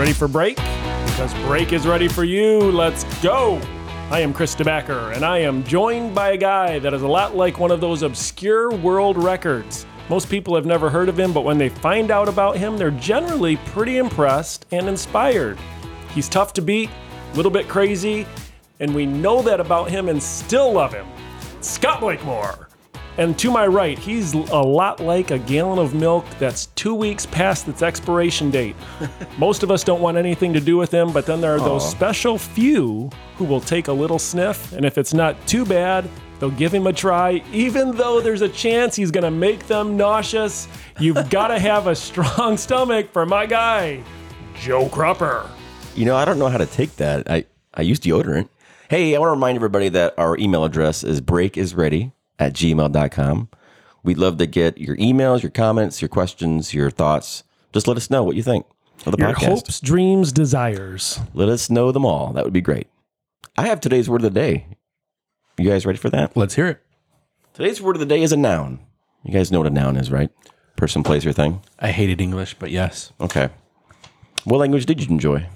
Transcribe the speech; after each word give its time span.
ready 0.00 0.12
for 0.14 0.28
break? 0.28 0.56
Because 0.56 1.34
break 1.44 1.74
is 1.74 1.86
ready 1.86 2.08
for 2.08 2.24
you. 2.24 2.58
Let's 2.58 3.04
go. 3.22 3.60
I 4.10 4.20
am 4.20 4.32
Chris 4.32 4.54
DeBacker, 4.54 5.14
and 5.14 5.26
I 5.26 5.40
am 5.40 5.62
joined 5.62 6.14
by 6.14 6.30
a 6.30 6.38
guy 6.38 6.78
that 6.78 6.94
is 6.94 7.02
a 7.02 7.06
lot 7.06 7.36
like 7.36 7.58
one 7.58 7.70
of 7.70 7.82
those 7.82 8.00
obscure 8.00 8.74
world 8.74 9.22
records. 9.22 9.84
Most 10.08 10.30
people 10.30 10.54
have 10.54 10.64
never 10.64 10.88
heard 10.88 11.10
of 11.10 11.20
him, 11.20 11.34
but 11.34 11.42
when 11.42 11.58
they 11.58 11.68
find 11.68 12.10
out 12.10 12.30
about 12.30 12.56
him, 12.56 12.78
they're 12.78 12.90
generally 12.92 13.56
pretty 13.56 13.98
impressed 13.98 14.64
and 14.72 14.88
inspired. 14.88 15.58
He's 16.14 16.30
tough 16.30 16.54
to 16.54 16.62
beat, 16.62 16.88
a 16.88 17.36
little 17.36 17.52
bit 17.52 17.68
crazy, 17.68 18.26
and 18.80 18.94
we 18.94 19.04
know 19.04 19.42
that 19.42 19.60
about 19.60 19.90
him 19.90 20.08
and 20.08 20.22
still 20.22 20.72
love 20.72 20.94
him. 20.94 21.06
Scott 21.60 22.00
Blakemore. 22.00 22.69
And 23.20 23.38
to 23.40 23.50
my 23.50 23.66
right, 23.66 23.98
he's 23.98 24.32
a 24.32 24.62
lot 24.62 24.98
like 24.98 25.30
a 25.30 25.38
gallon 25.38 25.78
of 25.78 25.94
milk 25.94 26.24
that's 26.38 26.68
two 26.68 26.94
weeks 26.94 27.26
past 27.26 27.68
its 27.68 27.82
expiration 27.82 28.50
date. 28.50 28.74
Most 29.38 29.62
of 29.62 29.70
us 29.70 29.84
don't 29.84 30.00
want 30.00 30.16
anything 30.16 30.54
to 30.54 30.60
do 30.60 30.78
with 30.78 30.90
him, 30.90 31.12
but 31.12 31.26
then 31.26 31.42
there 31.42 31.54
are 31.54 31.58
those 31.58 31.86
special 31.86 32.38
few 32.38 33.10
who 33.36 33.44
will 33.44 33.60
take 33.60 33.88
a 33.88 33.92
little 33.92 34.18
sniff, 34.18 34.72
and 34.72 34.86
if 34.86 34.96
it's 34.96 35.12
not 35.12 35.36
too 35.46 35.66
bad, 35.66 36.08
they'll 36.38 36.48
give 36.52 36.72
him 36.72 36.86
a 36.86 36.94
try, 36.94 37.42
even 37.52 37.94
though 37.94 38.22
there's 38.22 38.40
a 38.40 38.48
chance 38.48 38.96
he's 38.96 39.10
gonna 39.10 39.30
make 39.30 39.66
them 39.66 39.98
nauseous. 39.98 40.66
You've 40.98 41.28
gotta 41.28 41.58
have 41.58 41.88
a 41.88 41.94
strong 41.94 42.56
stomach 42.56 43.12
for 43.12 43.26
my 43.26 43.44
guy, 43.44 44.02
Joe 44.54 44.88
Cropper. 44.88 45.46
You 45.94 46.06
know, 46.06 46.16
I 46.16 46.24
don't 46.24 46.38
know 46.38 46.48
how 46.48 46.56
to 46.56 46.64
take 46.64 46.96
that. 46.96 47.30
I, 47.30 47.44
I 47.74 47.82
use 47.82 48.00
deodorant. 48.00 48.48
Hey, 48.88 49.14
I 49.14 49.18
want 49.18 49.28
to 49.28 49.32
remind 49.32 49.56
everybody 49.56 49.90
that 49.90 50.14
our 50.18 50.38
email 50.38 50.64
address 50.64 51.04
is 51.04 51.20
breakisready 51.20 52.12
at 52.40 52.52
gmail.com. 52.54 53.48
We'd 54.02 54.18
love 54.18 54.38
to 54.38 54.46
get 54.46 54.78
your 54.78 54.96
emails, 54.96 55.42
your 55.42 55.50
comments, 55.50 56.00
your 56.02 56.08
questions, 56.08 56.72
your 56.74 56.90
thoughts. 56.90 57.44
Just 57.72 57.86
let 57.86 57.96
us 57.96 58.10
know 58.10 58.24
what 58.24 58.34
you 58.34 58.42
think 58.42 58.66
of 59.06 59.12
the 59.12 59.18
Your 59.18 59.34
podcast. 59.34 59.46
hopes, 59.46 59.80
dreams, 59.80 60.32
desires. 60.32 61.20
Let 61.34 61.48
us 61.48 61.70
know 61.70 61.92
them 61.92 62.04
all. 62.04 62.32
That 62.32 62.44
would 62.44 62.52
be 62.52 62.60
great. 62.60 62.88
I 63.56 63.66
have 63.66 63.80
today's 63.80 64.08
word 64.08 64.24
of 64.24 64.32
the 64.34 64.40
day. 64.40 64.66
You 65.58 65.68
guys 65.68 65.84
ready 65.84 65.98
for 65.98 66.10
that? 66.10 66.36
Let's 66.36 66.54
hear 66.54 66.66
it. 66.66 66.82
Today's 67.52 67.80
word 67.82 67.96
of 67.96 68.00
the 68.00 68.06
day 68.06 68.22
is 68.22 68.32
a 68.32 68.36
noun. 68.36 68.80
You 69.22 69.32
guys 69.34 69.52
know 69.52 69.58
what 69.58 69.66
a 69.66 69.70
noun 69.70 69.96
is, 69.96 70.10
right? 70.10 70.30
Person, 70.76 71.02
place, 71.02 71.26
or 71.26 71.32
thing. 71.32 71.60
I 71.78 71.90
hated 71.90 72.20
English, 72.22 72.56
but 72.58 72.70
yes. 72.70 73.12
Okay. 73.20 73.50
What 74.44 74.58
language 74.58 74.86
did 74.86 75.02
you 75.02 75.10
enjoy? 75.10 75.46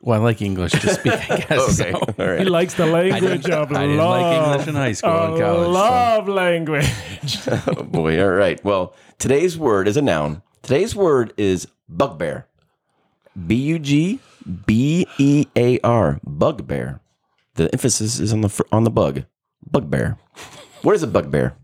Well, 0.00 0.20
I 0.20 0.22
like 0.22 0.40
English 0.42 0.72
to 0.72 0.94
speak, 0.94 1.12
I 1.12 1.36
guess. 1.48 1.80
Okay. 1.80 1.92
so. 1.92 2.14
All 2.18 2.36
He 2.38 2.44
likes 2.44 2.74
the 2.74 2.86
language 2.86 3.48
of 3.50 3.72
I 3.72 3.80
didn't 3.82 3.96
love. 3.96 4.10
like 4.22 4.36
English 4.52 4.68
in 4.68 4.74
high 4.76 4.92
school 4.92 5.10
and 5.10 5.38
college. 5.40 5.64
so- 5.66 5.70
love 5.70 6.28
language. 6.28 6.88
Oh 7.66 7.82
boy. 7.82 8.22
All 8.22 8.30
right. 8.30 8.62
Well, 8.64 8.94
today's 9.18 9.58
word 9.58 9.88
is 9.88 9.96
a 9.96 10.02
noun. 10.02 10.42
Today's 10.62 10.94
word 10.94 11.32
is 11.36 11.66
bugbear. 11.88 12.46
B 13.46 13.54
U 13.56 13.78
G 13.78 14.20
B 14.66 15.06
E 15.18 15.46
A 15.56 15.78
R. 15.80 16.20
Bugbear. 16.24 17.00
The 17.54 17.68
emphasis 17.72 18.20
is 18.20 18.32
on 18.32 18.40
the 18.42 18.48
fr- 18.48 18.62
on 18.70 18.84
the 18.84 18.90
bug. 18.90 19.24
Bugbear. 19.68 20.16
What 20.82 20.94
is 20.94 21.02
a 21.02 21.06
bugbear? 21.08 21.54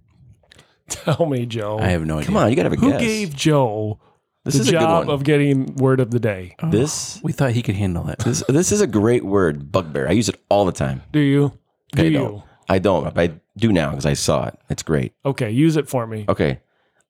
Tell 0.88 1.24
me, 1.26 1.46
Joe. 1.46 1.78
I 1.78 1.88
have 1.88 2.04
no 2.04 2.16
idea. 2.18 2.26
Come 2.26 2.36
on, 2.36 2.50
you 2.50 2.56
gotta 2.56 2.68
have 2.70 2.78
a 2.78 2.80
Who 2.80 2.90
guess. 2.90 3.00
Who 3.00 3.06
gave 3.06 3.34
Joe 3.34 4.00
this 4.44 4.54
the 4.54 4.60
is 4.60 4.68
a 4.68 4.72
good 4.72 4.80
job 4.80 5.06
one. 5.06 5.14
of 5.14 5.24
getting 5.24 5.74
word 5.76 6.00
of 6.00 6.10
the 6.10 6.20
day? 6.20 6.54
Oh, 6.62 6.70
this 6.70 7.20
We 7.22 7.32
thought 7.32 7.52
he 7.52 7.62
could 7.62 7.74
handle 7.76 8.08
it. 8.08 8.18
this 8.20 8.42
this 8.48 8.72
is 8.72 8.80
a 8.80 8.86
great 8.86 9.24
word. 9.24 9.72
Bugbear. 9.72 10.08
I 10.08 10.12
use 10.12 10.28
it 10.28 10.40
all 10.48 10.64
the 10.64 10.72
time. 10.72 11.02
Do 11.12 11.18
you? 11.20 11.52
Do 11.92 12.02
I 12.02 12.06
you? 12.06 12.18
don't. 12.18 12.42
I 12.68 12.78
don't. 12.78 13.14
but 13.14 13.18
I 13.30 13.34
do 13.56 13.72
now 13.72 13.90
because 13.90 14.06
I 14.06 14.14
saw 14.14 14.46
it. 14.46 14.58
It's 14.70 14.82
great. 14.82 15.12
Okay, 15.24 15.50
use 15.50 15.76
it 15.76 15.88
for 15.88 16.06
me. 16.06 16.24
Okay. 16.28 16.60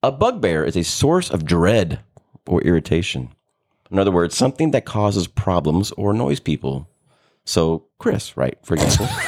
A 0.02 0.12
bugbear 0.12 0.64
is 0.64 0.76
a 0.76 0.84
source 0.84 1.30
of 1.30 1.44
dread 1.46 2.00
or 2.46 2.60
irritation. 2.62 3.30
In 3.90 3.98
other 3.98 4.10
words, 4.10 4.36
something 4.36 4.70
that 4.72 4.84
causes 4.84 5.26
problems 5.26 5.92
or 5.92 6.10
annoys 6.10 6.40
people. 6.40 6.88
So, 7.44 7.84
Chris, 7.98 8.36
right, 8.36 8.58
for 8.62 8.74
example. 8.74 9.06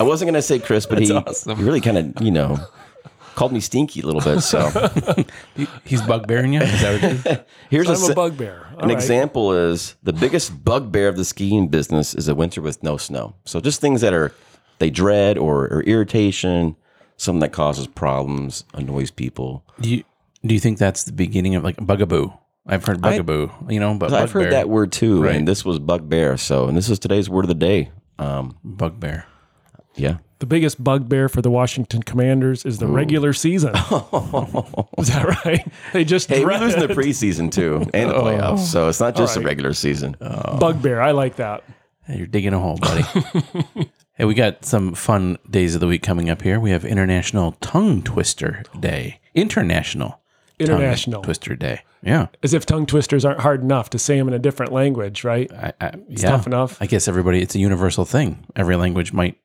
I 0.00 0.02
wasn't 0.02 0.26
going 0.28 0.34
to 0.34 0.42
say 0.42 0.58
Chris, 0.58 0.86
but 0.86 0.98
he, 0.98 1.12
awesome. 1.12 1.56
he 1.56 1.62
really 1.62 1.80
kind 1.80 1.98
of, 1.98 2.22
you 2.24 2.30
know, 2.30 2.58
called 3.34 3.52
me 3.52 3.60
stinky 3.60 4.00
a 4.00 4.06
little 4.06 4.20
bit. 4.20 4.40
So, 4.40 4.70
He's 5.84 6.02
bugbearing 6.02 6.52
you? 6.52 6.60
Is 6.60 6.80
that 6.82 7.02
what 7.02 7.10
it 7.12 7.26
is? 7.26 7.44
here's 7.70 7.86
a, 7.88 7.92
I'm 7.92 7.96
a 7.96 8.06
si- 8.06 8.14
bugbear. 8.14 8.66
All 8.74 8.80
an 8.82 8.88
right. 8.88 8.92
example 8.96 9.52
is 9.52 9.96
the 10.02 10.12
biggest 10.12 10.64
bugbear 10.64 11.08
of 11.08 11.16
the 11.16 11.24
skiing 11.24 11.68
business 11.68 12.14
is 12.14 12.28
a 12.28 12.34
winter 12.34 12.60
with 12.62 12.82
no 12.82 12.96
snow. 12.96 13.34
So, 13.44 13.60
just 13.60 13.80
things 13.80 14.00
that 14.00 14.12
are 14.14 14.32
they 14.78 14.90
dread 14.90 15.38
or, 15.38 15.64
or 15.68 15.82
irritation, 15.82 16.76
something 17.16 17.40
that 17.40 17.52
causes 17.52 17.86
problems, 17.86 18.64
annoys 18.74 19.10
people. 19.10 19.64
Do 19.80 19.88
you, 19.90 20.04
do 20.44 20.52
you 20.54 20.60
think 20.60 20.78
that's 20.78 21.04
the 21.04 21.12
beginning 21.12 21.54
of 21.54 21.62
like 21.64 21.76
bugaboo? 21.76 22.32
I've 22.66 22.84
heard 22.86 23.00
bugaboo, 23.02 23.50
you 23.68 23.78
know, 23.78 23.94
but 23.98 24.12
I've 24.12 24.32
heard 24.32 24.44
bugbear- 24.44 24.50
that 24.52 24.68
word 24.70 24.90
too, 24.90 25.22
Right. 25.22 25.34
and 25.36 25.46
this 25.46 25.64
was 25.64 25.78
bugbear. 25.78 26.36
So, 26.38 26.66
and 26.66 26.76
this 26.76 26.88
is 26.88 26.98
today's 26.98 27.28
word 27.28 27.44
of 27.44 27.48
the 27.48 27.54
day. 27.54 27.90
Um, 28.18 28.56
Bugbear. 28.64 29.26
yeah, 29.96 30.18
The 30.40 30.46
biggest 30.46 30.82
bugbear 30.82 31.28
for 31.28 31.40
the 31.42 31.50
Washington 31.50 32.02
Commanders 32.02 32.64
is 32.64 32.78
the 32.78 32.86
regular 32.86 33.32
season. 33.32 33.70
is 34.98 35.08
that 35.08 35.42
right? 35.44 35.66
They 35.92 36.04
just 36.04 36.28
hey, 36.28 36.40
we're 36.40 36.50
dread 36.50 36.60
losing 36.60 36.80
the 36.80 36.88
preseason 36.88 37.50
too, 37.50 37.88
and 37.94 38.10
the 38.10 38.14
oh. 38.16 38.24
playoffs. 38.24 38.66
So 38.66 38.88
it's 38.88 39.00
not 39.00 39.16
just 39.16 39.34
the 39.34 39.40
regular 39.40 39.72
season. 39.72 40.16
Oh. 40.20 40.58
bugbear. 40.58 41.00
I 41.00 41.12
like 41.12 41.36
that. 41.36 41.62
Hey, 42.06 42.18
you're 42.18 42.26
digging 42.26 42.52
a 42.52 42.58
hole, 42.58 42.76
buddy. 42.76 43.02
hey, 44.14 44.24
we 44.24 44.34
got 44.34 44.64
some 44.64 44.94
fun 44.94 45.38
days 45.48 45.74
of 45.74 45.80
the 45.80 45.86
week 45.86 46.02
coming 46.02 46.28
up 46.28 46.42
here. 46.42 46.60
We 46.60 46.70
have 46.70 46.84
International 46.84 47.52
Tongue 47.60 48.02
Twister 48.02 48.62
Day. 48.78 49.20
International. 49.34 50.20
International. 50.58 51.22
Tongue 51.22 51.24
Twister 51.24 51.56
Day. 51.56 51.80
Yeah. 52.02 52.26
As 52.42 52.52
if 52.52 52.66
tongue 52.66 52.84
twisters 52.84 53.24
aren't 53.24 53.40
hard 53.40 53.62
enough 53.62 53.88
to 53.90 53.98
say 53.98 54.18
them 54.18 54.28
in 54.28 54.34
a 54.34 54.38
different 54.38 54.72
language, 54.72 55.24
right? 55.24 55.50
I, 55.52 55.72
I, 55.80 55.92
it's 56.10 56.22
tough 56.22 56.46
enough. 56.46 56.76
I 56.80 56.86
guess 56.86 57.08
everybody, 57.08 57.40
it's 57.40 57.54
a 57.54 57.58
universal 57.58 58.04
thing. 58.04 58.44
Every 58.54 58.76
language 58.76 59.14
might 59.14 59.38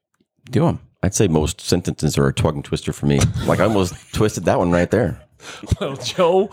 do 0.51 0.65
them. 0.65 0.79
I'd 1.01 1.13
say 1.15 1.27
most 1.27 1.61
sentences 1.61 2.17
are 2.17 2.27
a 2.27 2.33
tongue 2.33 2.61
twister 2.63 2.91
for 2.91 3.05
me. 3.05 3.19
Like 3.45 3.59
I 3.59 3.63
almost 3.63 3.93
twisted 4.13 4.45
that 4.45 4.59
one 4.59 4.71
right 4.71 4.89
there. 4.91 5.21
Well, 5.79 5.95
Joe, 5.95 6.49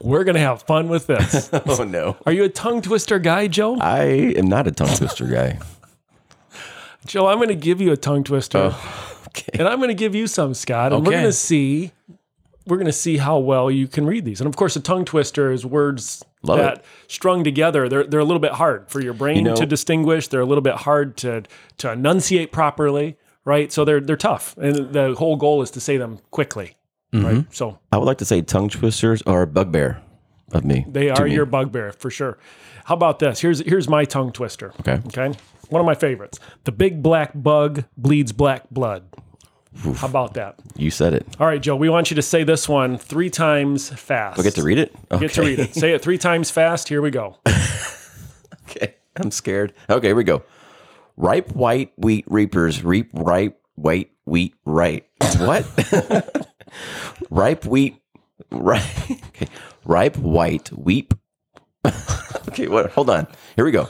we're 0.00 0.22
gonna 0.24 0.38
have 0.38 0.62
fun 0.62 0.88
with 0.88 1.06
this. 1.08 1.50
Oh 1.66 1.84
no, 1.84 2.16
Are 2.26 2.32
you 2.32 2.44
a 2.44 2.48
tongue 2.48 2.82
twister 2.82 3.18
guy, 3.18 3.48
Joe? 3.48 3.76
I 3.80 4.02
am 4.36 4.46
not 4.48 4.66
a 4.66 4.70
tongue 4.72 4.94
twister 4.96 5.26
guy. 5.26 5.58
Joe, 7.06 7.26
I'm 7.26 7.38
going 7.38 7.48
to 7.48 7.54
give 7.54 7.80
you 7.80 7.92
a 7.92 7.96
tongue 7.96 8.22
twister, 8.24 8.70
oh, 8.72 9.14
Okay, 9.28 9.58
and 9.58 9.68
I'm 9.68 9.78
going 9.78 9.88
to 9.88 9.94
give 9.94 10.14
you 10.14 10.26
some, 10.26 10.52
Scott, 10.52 10.92
and 10.92 11.04
we're 11.06 11.12
going 11.12 11.24
to 11.24 11.32
see 11.32 11.92
we're 12.66 12.76
going 12.76 12.86
to 12.86 12.92
see 12.92 13.16
how 13.16 13.38
well 13.38 13.70
you 13.70 13.88
can 13.88 14.04
read 14.06 14.24
these. 14.26 14.40
And 14.42 14.48
of 14.48 14.56
course, 14.56 14.76
a 14.76 14.80
tongue 14.80 15.04
twister 15.06 15.50
is 15.50 15.64
words 15.64 16.22
Love 16.42 16.58
that 16.58 16.78
it. 16.78 16.84
strung 17.06 17.42
together. 17.44 17.88
They're 17.88 18.04
they're 18.04 18.20
a 18.20 18.24
little 18.24 18.40
bit 18.40 18.52
hard 18.52 18.90
for 18.90 19.00
your 19.00 19.14
brain 19.14 19.44
know- 19.44 19.56
to 19.56 19.64
distinguish. 19.66 20.28
They're 20.28 20.40
a 20.42 20.46
little 20.46 20.62
bit 20.62 20.74
hard 20.74 21.16
to 21.18 21.44
to 21.78 21.92
enunciate 21.92 22.52
properly, 22.52 23.16
right? 23.48 23.72
So 23.72 23.84
they're 23.84 24.00
they're 24.00 24.16
tough, 24.16 24.56
and 24.58 24.92
the 24.92 25.14
whole 25.14 25.36
goal 25.36 25.62
is 25.62 25.70
to 25.72 25.80
say 25.80 25.96
them 25.96 26.18
quickly, 26.30 26.76
right? 27.12 27.24
Mm-hmm. 27.24 27.52
So 27.52 27.78
I 27.90 27.96
would 27.96 28.04
like 28.04 28.18
to 28.18 28.24
say 28.24 28.42
tongue 28.42 28.68
twisters 28.68 29.22
are 29.22 29.42
a 29.42 29.46
bugbear 29.46 30.02
of 30.52 30.64
me. 30.64 30.84
They 30.86 31.10
are 31.10 31.24
me. 31.24 31.34
your 31.34 31.46
bugbear 31.46 31.92
for 31.92 32.10
sure. 32.10 32.38
How 32.84 32.94
about 32.94 33.18
this? 33.18 33.40
Here's 33.40 33.60
here's 33.60 33.88
my 33.88 34.04
tongue 34.04 34.32
twister. 34.32 34.72
Okay. 34.80 35.00
Okay. 35.06 35.38
One 35.70 35.80
of 35.80 35.86
my 35.86 35.94
favorites. 35.94 36.38
The 36.64 36.72
big 36.72 37.02
black 37.02 37.32
bug 37.34 37.84
bleeds 37.96 38.32
black 38.32 38.70
blood. 38.70 39.04
How 39.96 40.08
about 40.08 40.34
that? 40.34 40.56
You 40.76 40.90
said 40.90 41.14
it. 41.14 41.26
All 41.38 41.46
right, 41.46 41.60
Joe. 41.60 41.76
We 41.76 41.88
want 41.88 42.10
you 42.10 42.16
to 42.16 42.22
say 42.22 42.42
this 42.42 42.68
one 42.68 42.98
three 42.98 43.30
times 43.30 43.88
fast. 43.90 44.38
I 44.38 44.42
get 44.42 44.54
to 44.54 44.62
read 44.62 44.78
it. 44.78 44.94
Okay. 45.10 45.26
Get 45.26 45.34
to 45.34 45.42
read 45.42 45.58
it. 45.58 45.74
Say 45.74 45.92
it 45.92 46.02
three 46.02 46.18
times 46.18 46.50
fast. 46.50 46.88
Here 46.88 47.00
we 47.00 47.10
go. 47.10 47.36
Okay, 48.70 48.96
I'm 49.16 49.30
scared. 49.30 49.72
Okay, 49.88 50.08
here 50.08 50.14
we 50.14 50.24
go. 50.24 50.42
Ripe 51.20 51.50
white 51.50 51.90
wheat 51.96 52.24
reapers 52.28 52.84
reap 52.84 53.10
ripe 53.12 53.60
white 53.74 54.12
wheat 54.24 54.54
right. 54.64 55.04
What? 55.38 55.66
ripe 57.30 57.64
wheat 57.64 58.00
right. 58.52 59.10
Okay. 59.10 59.48
Ripe 59.84 60.16
white 60.16 60.68
wheat. 60.68 61.12
okay, 62.48 62.68
what? 62.68 62.92
Hold 62.92 63.10
on. 63.10 63.26
Here 63.56 63.64
we 63.64 63.72
go. 63.72 63.88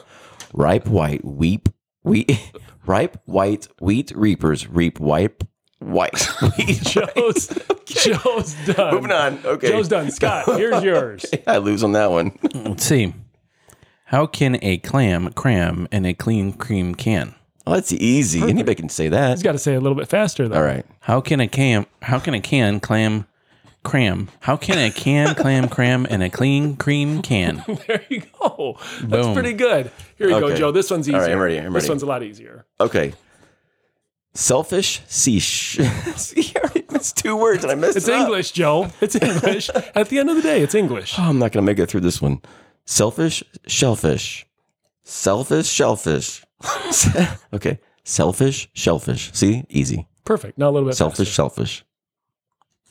Ripe 0.55 0.87
white 0.87 1.23
wheat 1.23 1.69
wheat. 2.03 2.51
Ripe 2.87 3.19
white 3.27 3.69
wheat 3.79 4.11
reapers 4.17 4.67
reap 4.67 4.99
white 4.99 5.43
white 5.81 6.23
wheat. 6.57 6.81
Joe's 6.81 7.49
Joe's 7.85 8.55
done. 8.65 8.95
Moving 8.95 9.13
on. 9.13 9.39
Okay. 9.45 9.69
Joe's 9.69 9.89
done. 9.89 10.11
Scott, 10.11 10.47
here's 10.47 10.83
yours. 10.83 11.27
I 11.47 11.59
lose 11.59 11.85
on 11.85 11.93
that 11.93 12.11
one. 12.11 12.39
Let's 12.55 12.87
see. 12.87 13.13
How 14.09 14.25
can 14.27 14.59
a 14.63 14.79
clam 14.79 15.33
cram 15.35 15.87
in 15.93 16.07
a 16.07 16.15
clean 16.15 16.55
cream 16.55 16.95
can? 16.95 17.35
Oh, 17.67 17.75
that's 17.75 17.93
easy. 17.93 18.41
Anybody 18.43 18.75
can 18.75 18.89
say 18.89 19.09
that. 19.11 19.33
He's 19.33 19.43
got 19.43 19.53
to 19.53 19.59
say 19.59 19.75
it 19.75 19.77
a 19.77 19.81
little 19.81 19.97
bit 19.97 20.09
faster 20.09 20.49
though. 20.49 20.57
All 20.57 20.63
right. 20.63 20.87
How 21.01 21.21
can 21.21 21.41
a 21.41 21.47
can 21.49 21.85
how 22.01 22.19
can 22.19 22.33
a 22.33 22.41
can 22.41 22.81
clam 22.81 23.27
cram? 23.85 24.31
How 24.41 24.57
can 24.57 24.79
a 24.79 24.91
can 24.91 25.35
clam 25.43 25.69
cram 25.69 26.07
in 26.07 26.23
a 26.23 26.31
clean 26.31 26.77
cream 26.77 27.21
can? 27.21 27.63
There 27.87 28.03
you 28.09 28.23
go. 28.41 28.79
That's 29.03 29.27
Boom. 29.27 29.35
pretty 29.35 29.53
good. 29.53 29.91
Here 30.17 30.31
you 30.31 30.41
go, 30.41 30.57
Joe. 30.57 30.71
This 30.73 30.91
one's 30.91 31.07
easier. 31.07 31.19
All 31.21 31.27
right, 31.27 31.33
I'm 31.33 31.39
ready, 31.39 31.59
I'm 31.59 31.73
This 31.75 31.87
one's 31.89 32.03
a 32.03 32.07
lot 32.07 32.23
easier. 32.23 32.65
Okay. 32.81 33.13
Selfish 34.33 35.03
seesh. 35.07 35.77
See, 36.17 36.53
I 36.57 36.61
already 36.61 36.85
missed 36.91 37.17
two 37.19 37.37
words 37.37 37.65
and 37.65 37.71
I 37.71 37.75
missed 37.75 37.97
It's 37.99 38.09
it 38.09 38.15
up. 38.15 38.23
English, 38.23 38.53
Joe. 38.53 38.89
It's 39.03 39.17
English. 39.21 39.69
At 39.95 40.09
the 40.09 40.19
end 40.19 40.31
of 40.31 40.37
the 40.37 40.43
day, 40.43 40.63
it's 40.63 40.75
English. 40.75 41.15
Oh, 41.19 41.25
I'm 41.25 41.39
not 41.39 41.53
going 41.53 41.65
to 41.65 41.71
make 41.71 41.79
it 41.79 41.91
through 41.91 42.01
this 42.01 42.23
one. 42.23 42.41
Selfish 42.91 43.45
shellfish. 43.67 44.47
Selfish 45.05 45.67
shellfish. 45.67 46.43
okay. 47.53 47.79
Selfish 48.03 48.71
shellfish. 48.73 49.31
See? 49.35 49.67
Easy. 49.69 50.07
Perfect. 50.25 50.57
Now 50.57 50.71
a 50.71 50.73
little 50.73 50.89
bit 50.89 50.97
Selfish 50.97 51.29
faster. 51.29 51.33
shellfish. 51.35 51.85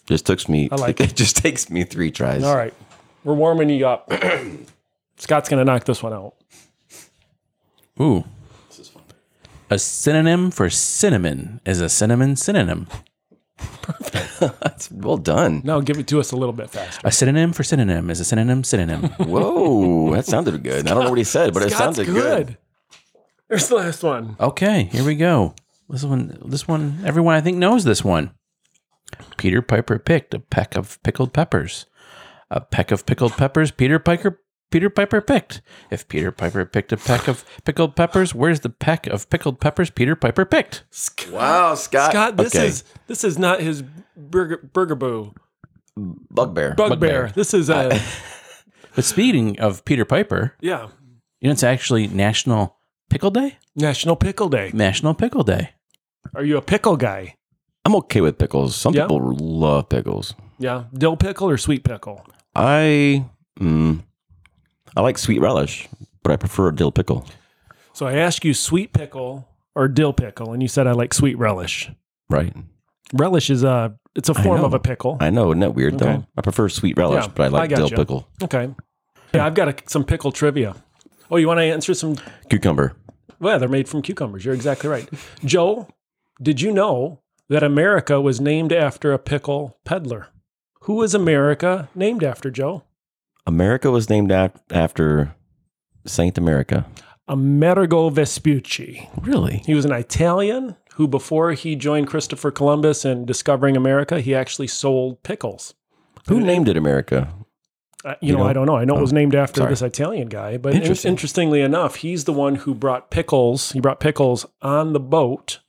Just 0.05 0.27
took 0.27 0.47
me 0.47 0.69
I 0.71 0.75
like 0.75 1.01
it 1.01 1.15
just 1.15 1.37
takes 1.37 1.71
me 1.71 1.83
three 1.83 2.11
tries. 2.11 2.43
All 2.43 2.55
right. 2.55 2.75
We're 3.23 3.33
warming 3.33 3.71
you 3.71 3.87
up. 3.87 4.13
Scott's 5.17 5.49
going 5.49 5.61
to 5.61 5.65
knock 5.65 5.85
this 5.85 6.03
one 6.03 6.13
out. 6.13 6.35
Ooh. 7.99 8.23
This 8.69 8.77
is 8.77 8.89
fun. 8.89 9.01
A 9.71 9.79
synonym 9.79 10.51
for 10.51 10.69
cinnamon 10.69 11.59
is 11.65 11.81
a 11.81 11.89
cinnamon 11.89 12.35
synonym. 12.35 12.85
That's 14.39 14.91
well 14.91 15.17
done. 15.17 15.61
Now 15.63 15.79
give 15.79 15.97
it 15.97 16.07
to 16.07 16.19
us 16.19 16.31
a 16.31 16.35
little 16.35 16.53
bit 16.53 16.69
faster. 16.69 17.01
A 17.03 17.11
synonym 17.11 17.53
for 17.53 17.63
synonym 17.63 18.09
is 18.09 18.19
a 18.19 18.25
synonym 18.25 18.63
synonym. 18.63 19.03
Whoa, 19.19 20.13
that 20.13 20.25
sounded 20.25 20.61
good. 20.63 20.87
I 20.87 20.93
don't 20.93 21.03
know 21.03 21.09
what 21.09 21.17
he 21.17 21.23
said, 21.23 21.53
but 21.53 21.63
it 21.63 21.71
Scott's 21.71 21.97
sounded 21.97 22.13
good. 22.13 22.57
There's 23.47 23.67
the 23.67 23.75
last 23.75 24.03
one. 24.03 24.35
okay, 24.39 24.83
here 24.85 25.05
we 25.05 25.15
go. 25.15 25.55
This 25.89 26.03
one, 26.03 26.37
this 26.45 26.67
one, 26.67 26.99
everyone 27.05 27.35
I 27.35 27.41
think 27.41 27.57
knows 27.57 27.83
this 27.85 28.03
one. 28.03 28.31
Peter 29.37 29.61
Piper 29.61 29.97
picked 29.99 30.33
a 30.33 30.39
peck 30.39 30.75
of 30.75 31.01
pickled 31.01 31.33
peppers. 31.33 31.85
A 32.51 32.59
peck 32.59 32.91
of 32.91 33.05
pickled 33.05 33.33
peppers. 33.33 33.71
Peter 33.71 33.99
Piper. 33.99 34.41
Peter 34.69 34.89
Piper 34.89 35.21
picked. 35.21 35.61
If 35.89 36.07
Peter 36.07 36.31
Piper 36.31 36.65
picked 36.65 36.91
a 36.91 36.97
peck 36.97 37.27
of 37.27 37.45
pickled 37.63 37.95
peppers, 37.95 38.35
where's 38.35 38.59
the 38.61 38.69
peck 38.69 39.07
of 39.07 39.29
pickled 39.29 39.59
peppers 39.59 39.89
Peter 39.89 40.15
Piper 40.15 40.45
picked? 40.45 40.83
Wow, 41.31 41.75
Scott. 41.75 42.11
Scott, 42.11 42.37
this 42.37 42.55
okay. 42.55 42.67
is 42.67 42.83
this 43.07 43.23
is 43.23 43.37
not 43.37 43.61
his 43.61 43.83
burger 44.15 44.57
burger 44.73 44.95
boo 44.95 45.33
bugbear. 45.95 46.75
bugbear. 46.75 47.31
This 47.35 47.53
is 47.53 47.69
a 47.69 47.99
But 48.95 49.05
speaking 49.05 49.59
of 49.59 49.85
Peter 49.85 50.05
Piper, 50.05 50.55
yeah 50.59 50.87
you 51.39 51.47
know 51.47 51.51
it's 51.51 51.63
actually 51.63 52.07
National 52.07 52.77
Pickle 53.09 53.31
Day. 53.31 53.57
National 53.75 54.15
Pickle 54.15 54.49
Day. 54.49 54.71
National 54.73 55.13
Pickle 55.13 55.43
Day. 55.43 55.69
Are 56.35 56.43
you 56.43 56.57
a 56.57 56.61
pickle 56.61 56.97
guy? 56.97 57.35
I'm 57.85 57.95
okay 57.95 58.21
with 58.21 58.37
pickles. 58.37 58.75
Some 58.75 58.93
Yeah? 58.93 59.03
people 59.03 59.33
love 59.35 59.87
pickles. 59.87 60.33
Yeah, 60.59 60.85
dill 60.93 61.15
pickle 61.15 61.49
or 61.49 61.57
sweet 61.57 61.83
pickle? 61.83 62.25
I 62.55 63.25
mm, 63.59 64.03
I 64.97 65.01
like 65.01 65.19
sweet 65.19 65.39
relish, 65.39 65.87
but 66.23 66.31
I 66.31 66.37
prefer 66.37 66.69
a 66.69 66.75
dill 66.75 66.91
pickle. 66.91 67.23
So 67.93 68.07
I 68.07 68.13
asked 68.15 68.43
you 68.43 68.55
sweet 68.55 68.93
pickle 68.93 69.47
or 69.75 69.87
dill 69.87 70.11
pickle, 70.11 70.53
and 70.53 70.61
you 70.63 70.67
said 70.67 70.87
I 70.87 70.93
like 70.93 71.13
sweet 71.13 71.37
relish. 71.37 71.91
Right. 72.31 72.51
Relish 73.13 73.51
is 73.51 73.63
a 73.63 73.95
it's 74.15 74.27
a 74.27 74.33
form 74.33 74.61
know. 74.61 74.65
of 74.65 74.73
a 74.73 74.79
pickle. 74.79 75.17
I 75.19 75.29
know, 75.29 75.51
isn't 75.51 75.59
that 75.59 75.75
weird 75.75 75.93
Okay. 75.93 76.05
though? 76.05 76.25
I 76.35 76.41
prefer 76.41 76.67
sweet 76.67 76.97
relish, 76.97 77.25
Yeah, 77.25 77.31
but 77.35 77.43
I 77.43 77.47
like 77.49 77.71
I 77.71 77.75
dill 77.75 77.91
pickle. 77.91 78.27
Okay. 78.41 78.69
Yeah, 79.35 79.45
I've 79.45 79.53
got 79.53 79.67
a, 79.67 79.75
some 79.85 80.03
pickle 80.03 80.31
trivia. 80.31 80.75
Oh, 81.29 81.35
you 81.37 81.47
want 81.47 81.59
to 81.59 81.63
answer 81.65 81.93
some? 81.93 82.15
Cucumber. 82.49 82.95
Well, 83.39 83.59
they're 83.59 83.69
made 83.69 83.87
from 83.87 84.01
cucumbers. 84.01 84.45
You're 84.45 84.55
exactly 84.55 84.89
right. 84.89 85.07
Joe, 85.45 85.87
did 86.41 86.59
you 86.59 86.71
know 86.71 87.21
that 87.49 87.61
America 87.61 88.19
was 88.19 88.41
named 88.41 88.73
after 88.73 89.13
a 89.13 89.19
pickle 89.19 89.77
peddler? 89.85 90.29
Who 90.81 90.95
was 90.95 91.13
America 91.13 91.87
named 91.93 92.23
after, 92.23 92.49
Joe? 92.49 92.81
America 93.47 93.89
was 93.89 94.09
named 94.09 94.31
af- 94.31 94.61
after 94.71 95.33
Saint 96.05 96.37
America. 96.37 96.85
Amerigo 97.27 98.09
Vespucci. 98.09 99.09
Really? 99.21 99.63
He 99.65 99.73
was 99.73 99.85
an 99.85 99.91
Italian 99.91 100.75
who, 100.95 101.07
before 101.07 101.53
he 101.53 101.75
joined 101.75 102.07
Christopher 102.07 102.51
Columbus 102.51 103.05
in 103.05 103.25
discovering 103.25 103.75
America, 103.75 104.19
he 104.19 104.35
actually 104.35 104.67
sold 104.67 105.23
pickles. 105.23 105.73
Who 106.27 106.39
named 106.39 106.67
it 106.67 106.77
America? 106.77 107.33
Uh, 108.03 108.15
you, 108.21 108.33
know, 108.33 108.39
know? 108.39 108.49
I 108.49 108.53
don't 108.53 108.65
know. 108.65 108.75
I 108.75 108.85
know 108.85 108.97
it 108.97 109.01
was 109.01 109.13
named 109.13 109.33
after 109.33 109.61
sorry. 109.61 109.71
this 109.71 109.81
Italian 109.81 110.27
guy, 110.29 110.57
but 110.57 110.73
in- 110.73 111.09
interestingly 111.09 111.61
enough, 111.61 111.95
he's 111.95 112.25
the 112.25 112.33
one 112.33 112.55
who 112.55 112.75
brought 112.75 113.11
pickles. 113.11 113.71
He 113.71 113.79
brought 113.79 113.99
pickles 113.99 114.45
on 114.61 114.93
the 114.93 114.99
boat 114.99 115.59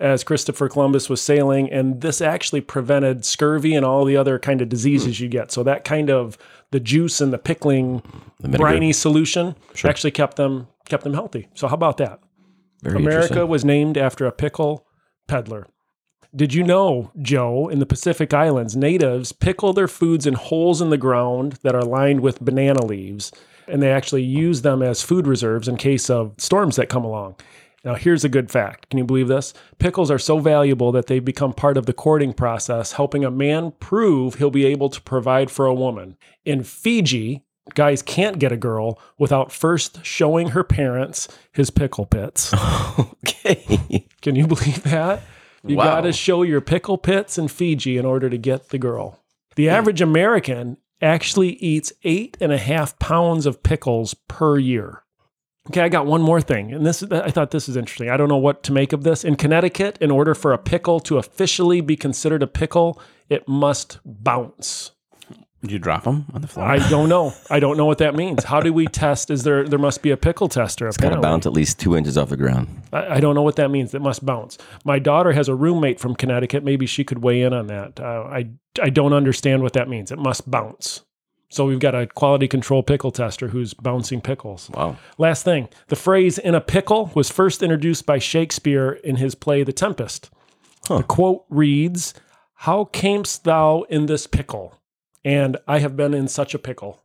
as 0.00 0.24
Christopher 0.24 0.68
Columbus 0.68 1.08
was 1.08 1.20
sailing, 1.20 1.70
and 1.70 2.00
this 2.00 2.20
actually 2.20 2.60
prevented 2.60 3.24
scurvy 3.24 3.74
and 3.74 3.84
all 3.86 4.04
the 4.04 4.16
other 4.16 4.38
kind 4.38 4.60
of 4.60 4.68
diseases 4.68 5.20
you 5.20 5.28
get. 5.28 5.52
So 5.52 5.62
that 5.62 5.84
kind 5.84 6.10
of 6.10 6.36
the 6.74 6.80
juice 6.80 7.20
and 7.20 7.32
the 7.32 7.38
pickling 7.38 8.02
The 8.40 8.58
briny 8.58 8.92
solution 8.92 9.54
actually 9.84 10.10
kept 10.10 10.36
them 10.36 10.66
kept 10.86 11.04
them 11.04 11.14
healthy. 11.14 11.46
So 11.54 11.68
how 11.68 11.74
about 11.76 11.98
that? 11.98 12.18
Very 12.82 12.96
America 12.96 13.46
was 13.46 13.64
named 13.64 13.96
after 13.96 14.26
a 14.26 14.32
pickle 14.32 14.84
peddler. 15.28 15.68
Did 16.34 16.52
you 16.52 16.64
know, 16.64 17.12
Joe, 17.22 17.68
in 17.68 17.78
the 17.78 17.86
Pacific 17.86 18.34
Islands, 18.34 18.74
natives 18.74 19.30
pickle 19.30 19.72
their 19.72 19.86
foods 19.86 20.26
in 20.26 20.34
holes 20.34 20.82
in 20.82 20.90
the 20.90 20.98
ground 20.98 21.60
that 21.62 21.76
are 21.76 21.84
lined 21.84 22.20
with 22.22 22.40
banana 22.40 22.84
leaves, 22.84 23.30
and 23.68 23.80
they 23.80 23.92
actually 23.92 24.24
use 24.24 24.62
them 24.62 24.82
as 24.82 25.00
food 25.00 25.28
reserves 25.28 25.68
in 25.68 25.76
case 25.76 26.10
of 26.10 26.34
storms 26.38 26.74
that 26.74 26.88
come 26.88 27.04
along. 27.04 27.36
Now, 27.84 27.94
here's 27.94 28.24
a 28.24 28.30
good 28.30 28.50
fact. 28.50 28.88
Can 28.88 28.98
you 28.98 29.04
believe 29.04 29.28
this? 29.28 29.52
Pickles 29.78 30.10
are 30.10 30.18
so 30.18 30.38
valuable 30.38 30.90
that 30.92 31.06
they've 31.06 31.24
become 31.24 31.52
part 31.52 31.76
of 31.76 31.84
the 31.84 31.92
courting 31.92 32.32
process, 32.32 32.92
helping 32.92 33.24
a 33.24 33.30
man 33.30 33.72
prove 33.78 34.36
he'll 34.36 34.50
be 34.50 34.64
able 34.64 34.88
to 34.88 35.02
provide 35.02 35.50
for 35.50 35.66
a 35.66 35.74
woman. 35.74 36.16
In 36.46 36.62
Fiji, 36.62 37.44
guys 37.74 38.00
can't 38.02 38.38
get 38.38 38.52
a 38.52 38.56
girl 38.56 38.98
without 39.18 39.52
first 39.52 40.04
showing 40.04 40.48
her 40.50 40.64
parents 40.64 41.28
his 41.52 41.70
pickle 41.70 42.06
pits. 42.06 42.54
okay. 42.98 44.06
Can 44.22 44.34
you 44.34 44.46
believe 44.46 44.82
that? 44.84 45.22
You 45.66 45.76
Wow. 45.76 45.84
got 45.84 46.00
to 46.02 46.12
show 46.12 46.42
your 46.42 46.60
pickle 46.60 46.98
pits 46.98 47.38
in 47.38 47.48
Fiji 47.48 47.96
in 47.96 48.04
order 48.04 48.28
to 48.28 48.36
get 48.38 48.68
the 48.68 48.78
girl. 48.78 49.20
The 49.56 49.66
hmm. 49.66 49.72
average 49.72 50.00
American 50.00 50.78
actually 51.00 51.54
eats 51.54 51.92
eight 52.02 52.36
and 52.40 52.52
a 52.52 52.58
half 52.58 52.98
pounds 52.98 53.46
of 53.46 53.62
pickles 53.62 54.14
per 54.28 54.58
year. 54.58 55.03
Okay, 55.70 55.80
I 55.80 55.88
got 55.88 56.04
one 56.04 56.20
more 56.20 56.42
thing, 56.42 56.74
and 56.74 56.84
this 56.84 57.02
I 57.04 57.30
thought 57.30 57.50
this 57.50 57.70
is 57.70 57.76
interesting. 57.76 58.10
I 58.10 58.18
don't 58.18 58.28
know 58.28 58.36
what 58.36 58.62
to 58.64 58.72
make 58.72 58.92
of 58.92 59.02
this. 59.02 59.24
In 59.24 59.34
Connecticut, 59.34 59.96
in 59.98 60.10
order 60.10 60.34
for 60.34 60.52
a 60.52 60.58
pickle 60.58 61.00
to 61.00 61.16
officially 61.16 61.80
be 61.80 61.96
considered 61.96 62.42
a 62.42 62.46
pickle, 62.46 63.00
it 63.30 63.48
must 63.48 63.98
bounce. 64.04 64.90
Did 65.62 65.72
you 65.72 65.78
drop 65.78 66.04
them 66.04 66.26
on 66.34 66.42
the 66.42 66.46
floor? 66.46 66.66
I 66.66 66.76
don't 66.90 67.08
know. 67.08 67.32
I 67.48 67.58
don't 67.58 67.78
know 67.78 67.86
what 67.86 67.96
that 67.96 68.14
means. 68.14 68.44
How 68.44 68.60
do 68.60 68.70
we 68.70 68.86
test? 68.86 69.30
Is 69.30 69.44
there 69.44 69.66
there 69.66 69.78
must 69.78 70.02
be 70.02 70.10
a 70.10 70.16
pickle 70.18 70.46
tester? 70.46 70.86
It's 70.86 70.98
got 70.98 71.14
to 71.14 71.20
bounce 71.20 71.46
at 71.46 71.54
least 71.54 71.80
two 71.80 71.96
inches 71.96 72.18
off 72.18 72.28
the 72.28 72.36
ground. 72.36 72.82
I, 72.92 73.14
I 73.14 73.20
don't 73.20 73.34
know 73.34 73.40
what 73.40 73.56
that 73.56 73.70
means. 73.70 73.94
It 73.94 74.02
must 74.02 74.26
bounce. 74.26 74.58
My 74.84 74.98
daughter 74.98 75.32
has 75.32 75.48
a 75.48 75.54
roommate 75.54 75.98
from 75.98 76.14
Connecticut. 76.14 76.62
Maybe 76.62 76.84
she 76.84 77.04
could 77.04 77.22
weigh 77.22 77.40
in 77.40 77.54
on 77.54 77.68
that. 77.68 77.98
Uh, 77.98 78.24
I 78.30 78.50
I 78.82 78.90
don't 78.90 79.14
understand 79.14 79.62
what 79.62 79.72
that 79.72 79.88
means. 79.88 80.12
It 80.12 80.18
must 80.18 80.50
bounce. 80.50 81.00
So 81.48 81.66
we've 81.66 81.78
got 81.78 81.94
a 81.94 82.06
quality 82.06 82.48
control 82.48 82.82
pickle 82.82 83.12
tester 83.12 83.48
who's 83.48 83.74
bouncing 83.74 84.20
pickles. 84.20 84.70
Wow. 84.70 84.96
Last 85.18 85.44
thing, 85.44 85.68
the 85.88 85.96
phrase 85.96 86.38
"in 86.38 86.54
a 86.54 86.60
pickle" 86.60 87.10
was 87.14 87.30
first 87.30 87.62
introduced 87.62 88.06
by 88.06 88.18
Shakespeare 88.18 88.92
in 88.92 89.16
his 89.16 89.34
play 89.34 89.62
*The 89.62 89.72
Tempest*. 89.72 90.30
The 90.88 91.02
quote 91.02 91.44
reads, 91.48 92.12
"How 92.54 92.84
camest 92.86 93.44
thou 93.44 93.82
in 93.88 94.06
this 94.06 94.26
pickle?" 94.26 94.80
And 95.24 95.56
I 95.68 95.78
have 95.78 95.96
been 95.96 96.12
in 96.12 96.28
such 96.28 96.54
a 96.54 96.58
pickle. 96.58 97.00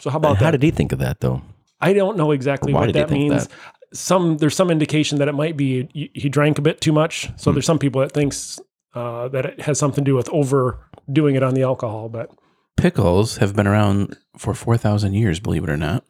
So 0.00 0.10
how 0.10 0.18
about 0.18 0.36
How 0.36 0.46
that? 0.46 0.50
did 0.52 0.62
he 0.62 0.70
think 0.70 0.92
of 0.92 0.98
that 0.98 1.20
though? 1.20 1.42
I 1.80 1.92
don't 1.92 2.16
know 2.16 2.32
exactly 2.32 2.72
Why 2.72 2.80
what 2.80 2.86
did 2.86 2.96
he 2.96 3.00
that 3.02 3.08
think 3.08 3.30
means. 3.30 3.46
that? 3.46 3.56
Some 3.92 4.36
there's 4.38 4.56
some 4.56 4.70
indication 4.70 5.18
that 5.18 5.28
it 5.28 5.34
might 5.34 5.56
be 5.56 5.88
he, 6.14 6.28
drank 6.28 6.58
a 6.58 6.62
bit 6.62 6.80
too 6.80 6.92
much. 6.92 7.26
Hmm. 7.28 7.32
So 7.36 7.52
there's 7.52 7.64
some 7.66 7.78
people 7.78 8.00
that 8.00 8.12
thinks 8.12 8.58
uh, 8.94 9.28
that 9.28 9.46
it 9.46 9.60
has 9.60 9.78
something 9.78 10.04
to 10.04 10.10
do 10.10 10.14
with 10.16 10.28
overdoing 10.30 11.36
it 11.36 11.42
on 11.42 11.54
the 11.54 11.62
alcohol. 11.62 12.08
But 12.08 12.30
Pickles 12.76 13.38
have 13.38 13.56
been 13.56 13.66
around 13.66 14.16
for 14.36 14.54
4,000 14.54 15.14
years, 15.14 15.40
believe 15.40 15.64
it 15.64 15.70
or 15.70 15.76
not. 15.76 16.04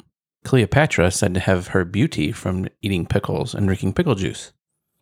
Cleopatra 0.45 1.11
said 1.11 1.35
to 1.35 1.41
have 1.41 1.69
her 1.69 1.85
beauty 1.85 2.33
from 2.33 2.69
eating 2.83 3.07
pickles 3.07 3.55
and 3.55 3.67
drinking 3.67 3.95
pickle 3.95 4.15
juice. 4.15 4.53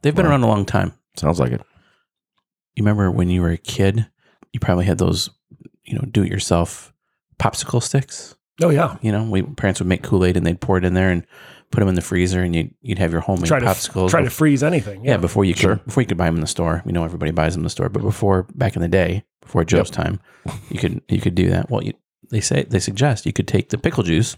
They've 0.03 0.15
been 0.15 0.27
Wow. 0.27 0.33
around 0.33 0.43
a 0.43 0.49
long 0.49 0.65
time. 0.65 0.93
Sounds 1.17 1.39
like 1.41 1.53
it. 1.53 1.61
You 2.77 2.83
remember 2.83 3.11
when 3.11 3.29
you 3.29 3.41
were 3.43 3.51
a 3.51 3.57
kid, 3.59 4.07
you 4.53 4.61
probably 4.61 4.85
had 4.85 4.99
those, 4.99 5.31
you 5.85 5.95
know, 5.95 6.05
do 6.11 6.23
it 6.23 6.31
yourself 6.31 6.93
popsicle 7.39 7.83
sticks. 7.83 8.37
oh 8.63 8.71
yeah, 8.71 8.97
You 9.03 9.11
know, 9.13 9.25
we 9.25 9.43
parents 9.43 9.81
would 9.81 9.89
make 9.89 10.03
Kool 10.03 10.25
Aid 10.25 10.37
and 10.37 10.47
they'd 10.47 10.61
pour 10.61 10.79
it 10.79 10.85
in 10.85 10.95
there 10.95 11.11
and 11.11 11.27
put 11.75 11.81
them 11.81 11.89
in 11.89 11.95
the 11.95 12.01
freezer, 12.03 12.41
and 12.41 12.55
you'd, 12.55 12.75
you'd 12.81 12.99
have 12.99 13.13
your 13.13 13.21
homemade 13.21 13.47
try 13.49 13.59
to 13.59 13.67
popsicles. 13.67 14.09
try 14.11 14.23
to 14.23 14.31
freeze 14.31 14.63
anything. 14.63 15.05
yeah, 15.05 15.13
Yeah, 15.13 15.17
before 15.19 15.45
you 15.45 15.55
could 15.55 15.61
Sure. 15.61 15.77
before 15.77 16.03
you 16.03 16.07
could 16.07 16.17
buy 16.17 16.27
them 16.27 16.37
in 16.37 16.41
the 16.41 16.47
store. 16.47 16.83
We 16.85 16.93
know 16.93 17.05
everybody 17.05 17.33
buys 17.33 17.55
them 17.55 17.61
in 17.61 17.65
the 17.65 17.71
store, 17.71 17.89
but 17.89 18.03
before 18.03 18.45
back 18.55 18.77
in 18.77 18.83
the 18.83 18.89
day, 18.89 19.25
before 19.43 19.65
Joe's 19.65 19.91
time, 19.91 20.21
you 20.71 20.79
could 20.79 21.03
you 21.09 21.21
could 21.21 21.35
do 21.35 21.51
that. 21.51 21.71
Well, 21.71 21.83
you, 21.83 21.93
they 22.31 22.41
say 22.41 22.63
they 22.65 22.79
suggest 22.81 23.27
you 23.27 23.33
could 23.33 23.49
take 23.49 23.69
the 23.71 23.79
pickle 23.79 24.03
juice, 24.05 24.37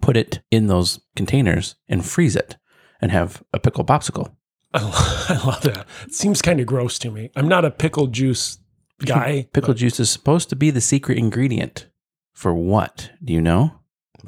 put 0.00 0.16
it 0.16 0.40
in 0.50 0.66
those 0.66 1.00
containers, 1.16 1.76
and 1.88 2.04
freeze 2.04 2.34
it, 2.36 2.56
and 3.00 3.12
have 3.12 3.42
a 3.52 3.60
pickle 3.60 3.84
popsicle. 3.84 4.34
I, 4.74 4.80
I 5.28 5.46
love 5.46 5.62
that. 5.62 5.86
It 6.06 6.14
seems 6.14 6.40
kind 6.42 6.60
of 6.60 6.66
gross 6.66 6.98
to 7.00 7.10
me. 7.10 7.30
I'm 7.36 7.48
not 7.48 7.64
a 7.64 7.70
pickle 7.70 8.06
juice 8.06 8.58
guy. 9.04 9.48
Pickle 9.52 9.74
juice 9.74 9.98
is 10.00 10.10
supposed 10.10 10.48
to 10.50 10.56
be 10.56 10.70
the 10.70 10.80
secret 10.80 11.18
ingredient 11.18 11.86
for 12.32 12.54
what? 12.54 13.10
Do 13.24 13.32
you 13.32 13.40
know? 13.40 13.74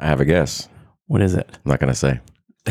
I 0.00 0.06
have 0.06 0.20
a 0.20 0.24
guess. 0.24 0.68
What 1.06 1.20
is 1.22 1.34
it? 1.34 1.48
I'm 1.64 1.70
not 1.70 1.78
gonna 1.80 1.94
say. 1.94 2.20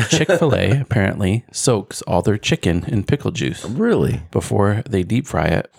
Chick 0.08 0.28
fil 0.28 0.54
A 0.54 0.80
apparently 0.80 1.44
soaks 1.52 2.00
all 2.02 2.22
their 2.22 2.38
chicken 2.38 2.84
in 2.88 3.04
pickle 3.04 3.30
juice 3.30 3.64
Really? 3.64 4.22
before 4.30 4.82
they 4.88 5.02
deep 5.02 5.26
fry 5.26 5.46
it. 5.46 5.70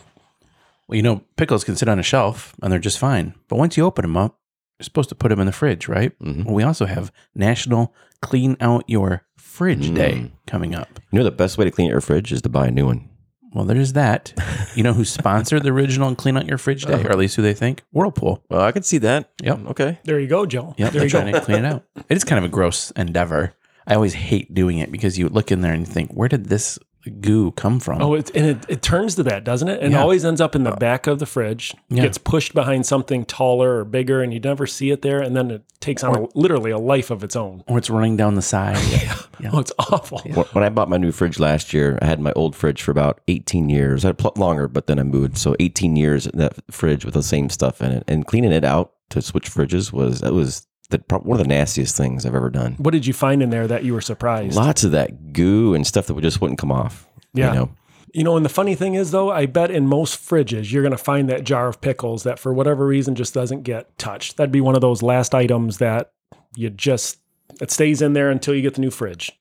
Well, 0.88 0.98
you 0.98 1.02
know, 1.02 1.24
pickles 1.38 1.64
can 1.64 1.76
sit 1.76 1.88
on 1.90 1.98
a 2.00 2.04
shelf 2.04 2.56
and 2.62 2.72
they're 2.72 2.80
just 2.80 3.00
fine. 3.00 3.34
But 3.48 3.56
once 3.58 3.76
you 3.78 3.86
open 3.86 4.04
them 4.04 4.18
up, 4.18 4.38
you're 4.80 4.84
supposed 4.86 5.10
to 5.10 5.16
put 5.16 5.30
them 5.30 5.40
in 5.40 5.46
the 5.48 5.52
fridge, 5.52 5.88
right? 5.88 6.12
Mhm. 6.20 6.46
Well, 6.46 6.56
we 6.56 6.64
also 6.64 6.86
have 6.86 7.12
National 7.34 7.94
Clean 8.22 8.56
Out 8.62 8.84
Your 8.88 9.24
Fridge 9.38 9.90
Mm. 9.90 9.96
Day 9.96 10.32
coming 10.46 10.76
up. 10.76 11.00
You 11.12 11.18
know 11.20 11.24
the 11.24 11.32
best 11.32 11.58
way 11.58 11.66
to 11.66 11.72
clean 11.72 11.90
your 11.90 12.02
fridge 12.02 12.32
is 12.32 12.42
to 12.44 12.50
buy 12.50 12.68
a 12.68 12.72
new 12.72 12.86
one. 12.86 13.10
Well, 13.54 13.66
there's 13.66 13.94
that. 13.94 14.34
You 14.76 14.82
know 14.82 14.94
who 14.94 15.06
sponsored 15.06 15.62
the 15.62 15.70
original 15.70 16.14
Clean 16.16 16.36
Out 16.36 16.48
Your 16.48 16.58
Fridge 16.58 16.86
Day, 16.86 17.04
or 17.04 17.12
at 17.12 17.18
least 17.20 17.36
who 17.36 17.44
they 17.44 17.54
think? 17.54 17.84
Whirlpool. 17.92 18.44
Well, 18.50 18.62
I 18.62 18.72
could 18.72 18.84
see 18.86 18.98
that. 19.00 19.30
Yep. 19.44 19.60
Okay. 19.70 20.00
There 20.06 20.20
you 20.20 20.26
go, 20.28 20.46
Joe. 20.48 20.74
Yep, 20.78 20.92
there 20.92 21.00
they're 21.02 21.04
you 21.08 21.10
go. 21.14 21.20
trying 21.22 21.34
to 21.34 21.42
clean 21.42 21.60
it 21.60 21.66
out. 21.66 21.84
It 22.10 22.18
is 22.18 22.24
kind 22.24 22.40
of 22.40 22.46
a 22.46 22.50
gross 22.52 22.90
endeavor. 22.92 23.54
I 23.88 23.96
always 23.96 24.14
hate 24.14 24.54
doing 24.54 24.78
it 24.80 24.92
because 24.92 25.18
you 25.20 25.30
look 25.30 25.52
in 25.52 25.62
there 25.62 25.74
and 25.74 25.86
you 25.88 25.92
think, 25.94 26.12
where 26.12 26.30
did 26.30 26.46
this 26.46 26.80
goo 27.20 27.52
come 27.52 27.82
from? 27.82 28.02
Oh, 28.02 28.14
it, 28.14 28.32
and 28.34 28.46
it, 28.46 28.66
it 28.70 28.82
turns 28.82 29.16
to 29.16 29.24
that, 29.24 29.44
doesn't 29.44 29.68
it? 29.68 29.82
And 29.84 29.92
Yeah. 29.92 30.02
always 30.02 30.24
ends 30.24 30.40
up 30.40 30.56
in 30.56 30.64
the 30.64 30.72
uh, 30.72 30.76
back 30.78 31.06
of 31.06 31.20
the 31.20 31.26
fridge, 31.26 31.76
Yeah. 31.90 32.04
gets 32.04 32.18
pushed 32.18 32.54
behind 32.54 32.86
something 32.86 33.26
taller 33.26 33.78
or 33.80 33.84
bigger, 33.84 34.22
and 34.24 34.34
you 34.34 34.40
never 34.40 34.66
see 34.66 34.90
it 34.90 35.02
there. 35.02 35.20
And 35.20 35.36
then 35.36 35.52
it 35.52 35.64
takes 35.82 36.02
on 36.02 36.16
a, 36.16 36.28
literally 36.34 36.72
a 36.72 36.78
life 36.78 37.12
of 37.12 37.22
its 37.22 37.36
own. 37.36 37.62
or 37.68 37.78
it's 37.78 37.90
running 37.90 38.16
down 38.16 38.36
the 38.36 38.42
side. 38.42 38.78
Yeah. 39.42 39.50
Oh, 39.52 39.60
it's 39.60 39.74
awful. 39.80 40.20
When- 40.20 40.46
When 40.54 40.64
I 40.64 40.70
bought 40.70 40.90
my 40.90 40.96
new 40.96 41.12
fridge 41.12 41.40
last 41.40 41.74
year, 41.74 41.98
I 42.02 42.06
had 42.06 42.22
my 42.22 42.32
old 42.34 42.56
fridge 42.56 42.82
for 42.82 42.92
about 42.92 43.20
18 43.28 43.68
years. 43.68 44.06
I 44.06 44.10
had 44.10 44.18
pl- 44.20 44.32
longer, 44.38 44.70
but 44.70 44.88
then 44.88 45.00
I 45.00 45.04
moved. 45.04 45.38
So 45.38 45.56
18 45.60 45.98
years 45.98 46.28
in 46.28 46.38
that 46.40 46.54
fridge 46.72 47.04
with 47.04 47.16
the 47.16 47.24
same 47.24 47.50
stuff 47.50 47.82
in 47.82 47.92
it. 47.92 48.04
And 48.08 48.26
cleaning 48.26 48.54
it 48.54 48.64
out 48.64 48.94
to 49.10 49.22
switch 49.22 49.50
fridges 49.52 49.92
was, 49.92 50.22
that 50.22 50.34
was 50.34 50.66
the, 50.90 51.00
prob- 51.00 51.26
one 51.26 51.40
of 51.40 51.46
the 51.46 51.50
nastiest 51.50 51.96
things 51.98 52.26
I've 52.26 52.36
ever 52.36 52.50
done. 52.50 52.76
What 52.78 52.92
did 52.92 53.06
you 53.06 53.14
find 53.14 53.42
in 53.42 53.50
there 53.50 53.68
that 53.68 53.84
you 53.84 53.94
were 53.94 54.02
surprised? 54.02 54.56
Lots 54.56 54.84
of 54.84 54.92
that 54.92 55.34
goo 55.34 55.74
and 55.74 55.86
stuff 55.88 56.08
that 56.08 56.14
would 56.14 56.24
just 56.24 56.42
wouldn't 56.42 56.60
come 56.60 56.72
off. 56.72 57.08
Yeah. 57.34 57.50
You 57.50 57.60
know? 57.60 57.70
You 58.14 58.24
know, 58.24 58.38
and 58.38 58.46
the 58.46 58.50
funny 58.50 58.76
thing 58.76 58.94
is, 58.94 59.10
though, 59.10 59.32
I 59.32 59.48
bet 59.48 59.72
in 59.72 59.88
most 59.88 60.20
fridges, 60.20 60.72
you're 60.72 60.84
going 60.84 60.92
to 60.92 60.98
find 60.98 61.28
that 61.30 61.46
jar 61.46 61.68
of 61.68 61.82
pickles 61.82 62.22
that 62.24 62.38
for 62.38 62.54
whatever 62.54 62.86
reason 62.86 63.16
just 63.16 63.34
doesn't 63.34 63.64
get 63.64 63.98
touched. 63.98 64.38
That'd 64.38 64.52
be 64.52 64.62
one 64.62 64.76
of 64.76 64.82
those 64.82 65.02
last 65.02 65.34
items 65.34 65.80
that 65.80 66.12
you 66.56 66.70
just, 66.70 67.18
it 67.60 67.72
stays 67.72 68.04
in 68.04 68.14
there 68.14 68.30
until 68.30 68.54
you 68.54 68.62
get 68.62 68.76
the 68.76 68.82
new 68.82 68.92
fridge. 68.92 69.32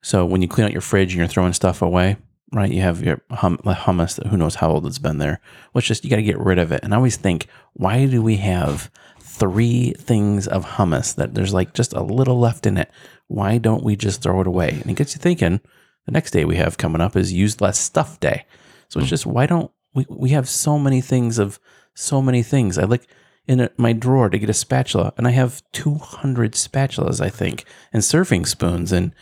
So 0.00 0.24
when 0.24 0.40
you 0.40 0.48
clean 0.48 0.64
out 0.64 0.72
your 0.72 0.80
fridge 0.80 1.12
and 1.12 1.18
you're 1.18 1.28
throwing 1.28 1.52
stuff 1.52 1.82
away, 1.82 2.16
right? 2.50 2.72
You 2.72 2.80
have 2.80 3.02
your 3.02 3.20
hum- 3.30 3.60
like 3.64 3.76
hummus 3.76 4.16
that 4.16 4.28
who 4.28 4.38
knows 4.38 4.54
how 4.54 4.70
old 4.70 4.86
it's 4.86 4.98
been 4.98 5.18
there. 5.18 5.40
Well, 5.74 5.80
it's 5.80 5.86
just 5.86 6.02
you 6.02 6.08
got 6.08 6.16
to 6.16 6.22
get 6.22 6.38
rid 6.38 6.58
of 6.58 6.72
it. 6.72 6.80
And 6.82 6.94
I 6.94 6.96
always 6.96 7.16
think, 7.16 7.46
why 7.74 8.06
do 8.06 8.22
we 8.22 8.36
have 8.36 8.90
three 9.38 9.92
things 9.92 10.46
of 10.46 10.64
hummus 10.64 11.14
that 11.16 11.34
there's 11.34 11.54
like 11.54 11.74
just 11.74 11.92
a 11.92 12.02
little 12.02 12.38
left 12.38 12.66
in 12.66 12.76
it? 12.76 12.90
Why 13.28 13.58
don't 13.58 13.84
we 13.84 13.96
just 13.96 14.22
throw 14.22 14.40
it 14.40 14.46
away? 14.46 14.70
And 14.70 14.90
it 14.90 14.96
gets 14.96 15.14
you 15.14 15.20
thinking. 15.20 15.60
The 16.06 16.12
next 16.12 16.30
day 16.30 16.44
we 16.44 16.56
have 16.56 16.78
coming 16.78 17.02
up 17.02 17.16
is 17.16 17.32
use 17.32 17.60
less 17.60 17.78
stuff 17.78 18.18
day. 18.18 18.46
So 18.88 19.00
it's 19.00 19.08
hmm. 19.08 19.10
just 19.10 19.26
why 19.26 19.46
don't 19.46 19.70
we? 19.94 20.06
We 20.08 20.30
have 20.30 20.48
so 20.48 20.78
many 20.78 21.00
things 21.00 21.38
of 21.38 21.60
so 21.94 22.22
many 22.22 22.42
things. 22.42 22.78
I 22.78 22.84
look 22.84 23.02
in 23.46 23.60
a, 23.60 23.70
my 23.76 23.92
drawer 23.92 24.28
to 24.28 24.38
get 24.38 24.50
a 24.50 24.54
spatula, 24.54 25.12
and 25.16 25.26
I 25.26 25.30
have 25.30 25.62
200 25.72 26.52
spatulas, 26.52 27.20
I 27.20 27.30
think, 27.30 27.64
and 27.92 28.02
surfing 28.02 28.46
spoons 28.46 28.92
and 28.92 29.12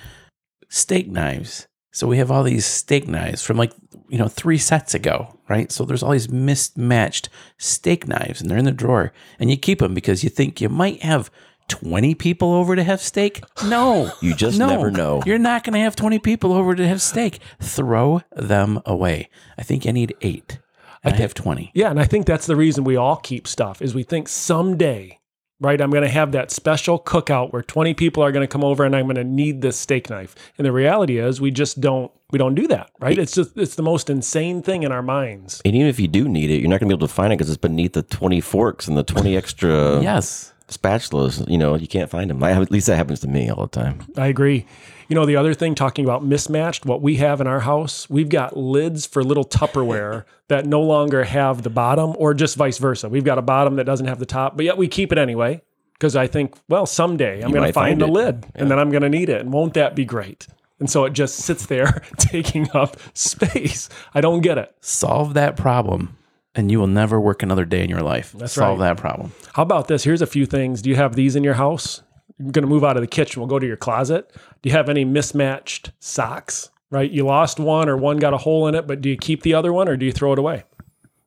steak 0.68 1.08
knives. 1.08 1.68
So 1.96 2.06
we 2.06 2.18
have 2.18 2.30
all 2.30 2.42
these 2.42 2.66
steak 2.66 3.08
knives 3.08 3.42
from 3.42 3.56
like, 3.56 3.72
you 4.10 4.18
know, 4.18 4.28
three 4.28 4.58
sets 4.58 4.92
ago, 4.92 5.38
right? 5.48 5.72
So 5.72 5.86
there's 5.86 6.02
all 6.02 6.10
these 6.10 6.28
mismatched 6.28 7.30
steak 7.56 8.06
knives 8.06 8.38
and 8.38 8.50
they're 8.50 8.58
in 8.58 8.66
the 8.66 8.70
drawer 8.70 9.14
and 9.38 9.50
you 9.50 9.56
keep 9.56 9.78
them 9.78 9.94
because 9.94 10.22
you 10.22 10.28
think 10.28 10.60
you 10.60 10.68
might 10.68 11.02
have 11.02 11.30
20 11.68 12.14
people 12.14 12.52
over 12.52 12.76
to 12.76 12.84
have 12.84 13.00
steak. 13.00 13.42
No. 13.64 14.12
You 14.20 14.34
just 14.34 14.58
never 14.58 14.90
know. 14.90 15.22
You're 15.24 15.38
not 15.38 15.64
going 15.64 15.72
to 15.72 15.80
have 15.80 15.96
20 15.96 16.18
people 16.18 16.52
over 16.52 16.74
to 16.74 16.86
have 16.86 17.00
steak. 17.00 17.38
Throw 17.62 18.20
them 18.30 18.82
away. 18.84 19.30
I 19.56 19.62
think 19.62 19.86
I 19.86 19.92
need 19.92 20.14
eight. 20.20 20.58
And 21.02 21.14
I 21.14 21.16
have 21.16 21.32
20. 21.32 21.70
Yeah, 21.72 21.88
and 21.88 21.98
I 21.98 22.04
think 22.04 22.26
that's 22.26 22.46
the 22.46 22.56
reason 22.56 22.84
we 22.84 22.96
all 22.96 23.16
keep 23.16 23.48
stuff 23.48 23.80
is 23.80 23.94
we 23.94 24.02
think 24.02 24.28
someday, 24.28 25.18
right, 25.60 25.80
I'm 25.80 25.90
going 25.90 26.02
to 26.02 26.08
have 26.08 26.32
that 26.32 26.50
special 26.50 26.98
cookout 27.00 27.52
where 27.52 27.62
20 27.62 27.94
people 27.94 28.22
are 28.22 28.32
going 28.32 28.42
to 28.42 28.48
come 28.50 28.64
over 28.64 28.84
and 28.84 28.94
I'm 28.94 29.06
going 29.06 29.16
to 29.16 29.24
need 29.24 29.62
this 29.62 29.76
steak 29.78 30.10
knife. 30.10 30.34
And 30.58 30.66
the 30.66 30.72
reality 30.72 31.18
is 31.18 31.40
we 31.40 31.50
just 31.50 31.80
don't 31.80 32.10
we 32.30 32.38
don't 32.38 32.54
do 32.56 32.66
that, 32.68 32.90
right? 33.00 33.16
It's 33.18 33.32
just 33.32 33.56
it's 33.56 33.76
the 33.76 33.82
most 33.82 34.10
insane 34.10 34.60
thing 34.62 34.82
in 34.82 34.90
our 34.92 35.02
minds. 35.02 35.62
And 35.64 35.74
even 35.76 35.86
if 35.86 36.00
you 36.00 36.08
do 36.08 36.28
need 36.28 36.50
it, 36.50 36.56
you're 36.60 36.68
not 36.68 36.80
going 36.80 36.88
to 36.90 36.96
be 36.96 36.98
able 36.98 37.06
to 37.06 37.14
find 37.14 37.32
it 37.32 37.36
because 37.36 37.48
it's 37.50 37.56
beneath 37.56 37.92
the 37.92 38.02
20 38.02 38.40
forks 38.40 38.88
and 38.88 38.96
the 38.96 39.04
20 39.04 39.36
extra 39.36 40.00
Yes. 40.02 40.52
spatulas. 40.68 41.48
You 41.48 41.56
know, 41.58 41.76
you 41.76 41.86
can't 41.86 42.10
find 42.10 42.28
them. 42.30 42.42
I, 42.42 42.50
at 42.52 42.70
least 42.70 42.88
that 42.88 42.96
happens 42.96 43.20
to 43.20 43.28
me 43.28 43.48
all 43.48 43.66
the 43.66 43.80
time. 43.80 44.00
I 44.16 44.26
agree. 44.26 44.66
You 45.08 45.14
know, 45.14 45.26
the 45.26 45.36
other 45.36 45.54
thing 45.54 45.74
talking 45.74 46.04
about 46.04 46.24
mismatched, 46.24 46.84
what 46.84 47.00
we 47.00 47.16
have 47.16 47.40
in 47.40 47.46
our 47.46 47.60
house, 47.60 48.10
we've 48.10 48.28
got 48.28 48.56
lids 48.56 49.06
for 49.06 49.22
little 49.22 49.44
Tupperware 49.44 50.24
that 50.48 50.66
no 50.66 50.80
longer 50.82 51.24
have 51.24 51.62
the 51.62 51.70
bottom 51.70 52.14
or 52.18 52.34
just 52.34 52.56
vice 52.56 52.78
versa. 52.78 53.08
We've 53.08 53.24
got 53.24 53.38
a 53.38 53.42
bottom 53.42 53.76
that 53.76 53.84
doesn't 53.84 54.06
have 54.06 54.18
the 54.18 54.26
top, 54.26 54.56
but 54.56 54.64
yet 54.64 54.76
we 54.76 54.88
keep 54.88 55.12
it 55.12 55.18
anyway 55.18 55.62
because 55.92 56.16
I 56.16 56.26
think, 56.26 56.54
well, 56.68 56.86
someday 56.86 57.40
I'm 57.40 57.52
going 57.52 57.66
to 57.66 57.72
find 57.72 58.00
find 58.00 58.00
the 58.00 58.06
lid 58.06 58.46
and 58.54 58.70
then 58.70 58.78
I'm 58.78 58.90
going 58.90 59.02
to 59.02 59.08
need 59.08 59.28
it. 59.28 59.40
And 59.40 59.52
won't 59.52 59.74
that 59.74 59.94
be 59.94 60.04
great? 60.04 60.46
And 60.78 60.90
so 60.90 61.04
it 61.04 61.12
just 61.12 61.36
sits 61.36 61.66
there 61.66 62.02
taking 62.18 62.68
up 62.74 62.96
space. 63.14 63.88
I 64.12 64.20
don't 64.20 64.40
get 64.40 64.58
it. 64.58 64.74
Solve 64.80 65.34
that 65.34 65.56
problem 65.56 66.16
and 66.56 66.70
you 66.70 66.78
will 66.78 66.86
never 66.86 67.20
work 67.20 67.42
another 67.42 67.64
day 67.64 67.84
in 67.84 67.90
your 67.90 68.02
life. 68.02 68.32
That's 68.32 68.54
Solve 68.54 68.80
right. 68.80 68.88
that 68.94 69.00
problem. 69.00 69.32
How 69.52 69.62
about 69.62 69.88
this? 69.88 70.04
Here's 70.04 70.22
a 70.22 70.26
few 70.26 70.46
things. 70.46 70.82
Do 70.82 70.90
you 70.90 70.96
have 70.96 71.14
these 71.14 71.36
in 71.36 71.44
your 71.44 71.54
house? 71.54 72.02
You're 72.38 72.52
going 72.52 72.64
to 72.64 72.68
move 72.68 72.84
out 72.84 72.96
of 72.96 73.00
the 73.00 73.06
kitchen. 73.06 73.40
We'll 73.40 73.48
go 73.48 73.58
to 73.58 73.66
your 73.66 73.76
closet. 73.76 74.30
Do 74.62 74.68
you 74.68 74.72
have 74.76 74.88
any 74.88 75.04
mismatched 75.04 75.92
socks? 76.00 76.70
Right? 76.90 77.10
You 77.10 77.24
lost 77.26 77.58
one 77.58 77.88
or 77.88 77.96
one 77.96 78.18
got 78.18 78.32
a 78.34 78.38
hole 78.38 78.68
in 78.68 78.74
it, 78.74 78.86
but 78.86 79.00
do 79.00 79.08
you 79.08 79.16
keep 79.16 79.42
the 79.42 79.54
other 79.54 79.72
one 79.72 79.88
or 79.88 79.96
do 79.96 80.06
you 80.06 80.12
throw 80.12 80.32
it 80.32 80.38
away? 80.38 80.64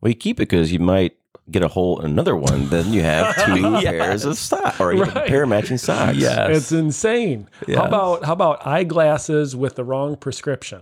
Well, 0.01 0.09
you 0.09 0.15
keep 0.15 0.37
it 0.37 0.47
because 0.47 0.71
you 0.71 0.79
might 0.79 1.17
get 1.51 1.63
a 1.63 1.67
hole 1.67 1.99
in 1.99 2.05
another 2.05 2.35
one. 2.35 2.69
Then 2.69 2.93
you 2.93 3.01
have 3.01 3.35
two 3.45 3.61
pairs 3.81 4.23
of 4.23 4.37
socks 4.37 4.79
or 4.79 4.93
you 4.93 5.03
have 5.03 5.17
a 5.17 5.21
pair 5.27 5.43
of 5.43 5.49
matching 5.49 5.77
socks. 5.77 6.17
It's 6.21 6.71
insane. 6.71 7.49
How 7.67 7.85
about 7.85 8.23
how 8.23 8.33
about 8.33 8.65
eyeglasses 8.65 9.55
with 9.55 9.75
the 9.75 9.83
wrong 9.83 10.15
prescription? 10.15 10.81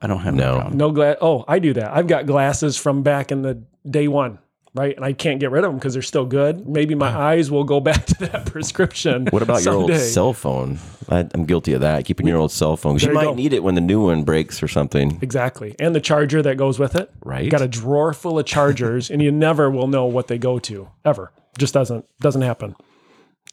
I 0.00 0.06
don't 0.06 0.20
have 0.20 0.34
No. 0.34 0.60
no. 0.60 0.68
No 0.70 0.90
glass. 0.92 1.16
Oh, 1.20 1.44
I 1.46 1.58
do 1.58 1.72
that. 1.74 1.94
I've 1.96 2.06
got 2.06 2.26
glasses 2.26 2.76
from 2.76 3.02
back 3.02 3.30
in 3.30 3.42
the 3.42 3.62
day 3.88 4.08
one, 4.08 4.38
right? 4.74 4.94
And 4.96 5.04
I 5.04 5.12
can't 5.12 5.40
get 5.40 5.50
rid 5.50 5.64
of 5.64 5.70
them 5.70 5.78
because 5.78 5.92
they're 5.94 6.02
still 6.02 6.26
good. 6.26 6.68
Maybe 6.68 6.94
my 6.94 7.08
eyes 7.08 7.50
will 7.50 7.64
go 7.64 7.80
back 7.88 8.06
to 8.06 8.14
that 8.26 8.46
prescription. 8.46 9.26
What 9.30 9.42
about 9.42 9.64
your 9.64 9.74
old 9.74 9.94
cell 9.94 10.32
phone? 10.32 10.78
I, 11.08 11.26
I'm 11.32 11.44
guilty 11.46 11.72
of 11.72 11.80
that. 11.80 12.04
Keeping 12.04 12.26
your 12.26 12.36
old 12.38 12.52
cell 12.52 12.76
phone 12.76 12.94
'Cause 12.94 13.02
There 13.02 13.12
you 13.12 13.18
you 13.18 13.24
might 13.26 13.30
go. 13.32 13.34
need 13.34 13.52
it 13.54 13.62
when 13.62 13.74
the 13.74 13.80
new 13.80 14.02
one 14.04 14.24
breaks 14.24 14.62
or 14.62 14.68
something. 14.68 15.18
Exactly. 15.22 15.74
And 15.80 15.94
the 15.94 16.00
charger 16.00 16.42
that 16.42 16.56
goes 16.56 16.78
with 16.78 16.94
it. 16.94 17.10
Right. 17.24 17.44
You 17.44 17.50
got 17.50 17.62
a 17.62 17.68
drawer 17.68 18.12
full 18.12 18.38
of 18.38 18.44
chargers 18.46 19.10
and 19.10 19.22
you 19.22 19.30
never 19.32 19.70
will 19.70 19.86
know 19.86 20.04
what 20.04 20.26
they 20.28 20.36
go 20.38 20.58
to 20.60 20.88
ever. 21.04 21.32
Just 21.56 21.72
doesn't 21.74 22.04
doesn't 22.20 22.42
happen. 22.42 22.76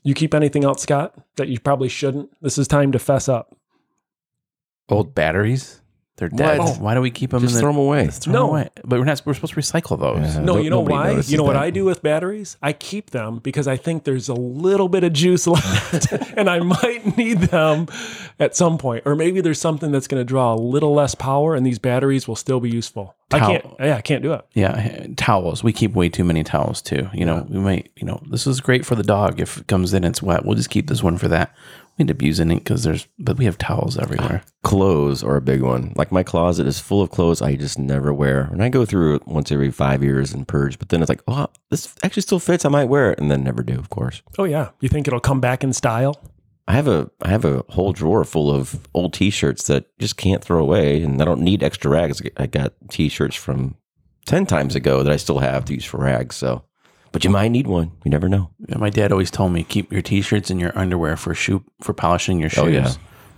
You 0.03 0.13
keep 0.13 0.33
anything 0.35 0.63
else, 0.63 0.83
Scott, 0.83 1.15
that 1.37 1.47
you 1.47 1.59
probably 1.59 1.89
shouldn't? 1.89 2.29
This 2.41 2.57
is 2.57 2.67
time 2.67 2.91
to 2.91 2.99
fess 2.99 3.27
up. 3.29 3.55
Old 4.89 5.15
batteries. 5.15 5.81
They're 6.17 6.29
dead. 6.29 6.59
What? 6.59 6.79
Why 6.79 6.93
do 6.93 7.01
we 7.01 7.11
keep 7.11 7.31
them 7.31 7.41
Just 7.41 7.51
in 7.51 7.55
the, 7.55 7.61
throw 7.61 7.71
them 7.73 7.77
away. 7.79 8.07
Throw 8.07 8.31
No. 8.31 8.39
them 8.39 8.49
away. 8.51 8.69
But 8.85 8.99
we're 8.99 9.05
not. 9.05 9.21
We're 9.25 9.33
supposed 9.33 9.53
to 9.53 9.59
recycle 9.59 9.99
those. 9.99 10.35
Yeah. 10.35 10.41
No, 10.41 10.57
you 10.57 10.69
know 10.69 10.79
why? 10.79 11.19
You 11.19 11.35
know 11.37 11.43
what 11.43 11.53
that. 11.53 11.63
I 11.63 11.71
do 11.71 11.83
with 11.83 12.01
batteries? 12.01 12.55
I 12.61 12.71
keep 12.71 13.09
them 13.09 13.39
because 13.39 13.67
I 13.67 13.75
think 13.75 14.05
there's 14.05 14.29
a 14.29 14.33
little 14.33 14.87
bit 14.87 15.03
of 15.03 15.11
juice 15.11 15.45
left 15.47 16.11
and 16.37 16.49
I 16.49 16.59
might 16.59 17.17
need 17.17 17.39
them 17.41 17.87
at 18.39 18.55
some 18.55 18.77
point. 18.77 19.03
Or 19.05 19.15
maybe 19.15 19.41
there's 19.41 19.59
something 19.59 19.91
that's 19.91 20.07
going 20.07 20.21
to 20.21 20.25
draw 20.25 20.53
a 20.53 20.55
little 20.55 20.93
less 20.93 21.15
power 21.15 21.53
and 21.53 21.65
these 21.65 21.79
batteries 21.79 22.27
will 22.29 22.37
still 22.37 22.61
be 22.61 22.69
useful. 22.69 23.15
I 23.31 23.39
can't 23.39 23.65
yeah, 23.79 23.97
I 23.97 24.01
can't 24.01 24.21
do 24.21 24.33
it. 24.33 24.45
Yeah, 24.53 25.07
towels. 25.17 25.63
We 25.63 25.73
keep 25.73 25.93
way 25.93 26.07
too 26.09 26.23
many 26.23 26.43
towels 26.43 26.81
too. 26.81 27.09
You 27.11 27.25
know, 27.25 27.45
we 27.49 27.59
might. 27.59 27.91
You 27.97 28.05
know, 28.05 28.21
this 28.29 28.45
is 28.47 28.61
great 28.61 28.85
for 28.85 28.95
the 28.95 29.03
dog 29.03 29.41
if 29.41 29.57
it 29.57 29.67
comes 29.67 29.93
in. 29.93 30.03
It's 30.03 30.21
wet. 30.21 30.45
We'll 30.45 30.55
just 30.55 30.69
keep 30.69 30.87
this 30.87 31.01
one 31.03 31.17
for 31.17 31.27
that. 31.29 31.53
We 31.97 32.03
end 32.03 32.11
up 32.11 32.21
using 32.21 32.51
it 32.51 32.55
because 32.55 32.83
there's. 32.83 33.07
But 33.17 33.37
we 33.37 33.45
have 33.45 33.57
towels 33.57 33.97
everywhere. 33.97 34.43
Clothes 34.63 35.23
are 35.23 35.37
a 35.37 35.41
big 35.41 35.61
one. 35.61 35.93
Like 35.95 36.11
my 36.11 36.23
closet 36.23 36.67
is 36.67 36.79
full 36.79 37.01
of 37.01 37.09
clothes 37.09 37.41
I 37.41 37.55
just 37.55 37.79
never 37.79 38.13
wear. 38.13 38.49
And 38.51 38.61
I 38.63 38.69
go 38.69 38.85
through 38.85 39.15
it 39.15 39.27
once 39.27 39.51
every 39.51 39.71
five 39.71 40.03
years 40.03 40.33
and 40.33 40.47
purge. 40.47 40.77
But 40.77 40.89
then 40.89 41.01
it's 41.01 41.09
like, 41.09 41.23
oh, 41.27 41.47
this 41.69 41.95
actually 42.03 42.23
still 42.23 42.39
fits. 42.39 42.65
I 42.65 42.69
might 42.69 42.85
wear 42.85 43.11
it, 43.11 43.19
and 43.19 43.31
then 43.31 43.43
never 43.43 43.63
do. 43.63 43.75
Of 43.79 43.89
course. 43.89 44.21
Oh 44.37 44.43
yeah. 44.43 44.71
You 44.81 44.89
think 44.89 45.07
it'll 45.07 45.19
come 45.19 45.39
back 45.39 45.63
in 45.63 45.71
style? 45.73 46.21
I 46.67 46.73
have 46.73 46.87
a 46.87 47.09
I 47.21 47.29
have 47.29 47.45
a 47.45 47.63
whole 47.69 47.93
drawer 47.93 48.23
full 48.23 48.51
of 48.51 48.87
old 48.93 49.13
T-shirts 49.13 49.67
that 49.67 49.85
just 49.99 50.17
can't 50.17 50.43
throw 50.43 50.59
away, 50.59 51.03
and 51.03 51.21
I 51.21 51.25
don't 51.25 51.41
need 51.41 51.61
extra 51.63 51.91
rags. 51.91 52.21
I 52.37 52.47
got 52.47 52.73
T-shirts 52.89 53.35
from 53.35 53.75
ten 54.25 54.45
times 54.45 54.75
ago 54.75 55.03
that 55.03 55.13
I 55.13 55.17
still 55.17 55.39
have 55.39 55.65
to 55.65 55.73
use 55.75 55.85
for 55.85 55.99
rags. 55.99 56.35
So, 56.35 56.63
but 57.15 57.23
you 57.23 57.29
might 57.29 57.47
need 57.47 57.65
one. 57.65 57.93
You 58.03 58.11
never 58.11 58.27
know. 58.27 58.49
Yeah, 58.67 58.77
My 58.77 58.89
dad 58.89 59.13
always 59.13 59.31
told 59.31 59.53
me 59.53 59.63
keep 59.63 59.89
your 59.89 60.01
t-shirts 60.01 60.49
and 60.49 60.59
your 60.59 60.77
underwear 60.77 61.15
for 61.15 61.33
shoe 61.33 61.63
for 61.81 61.93
polishing 61.93 62.41
your 62.41 62.49
shoes. 62.49 62.59
Oh, 62.61 62.67
yeah. 62.67 62.91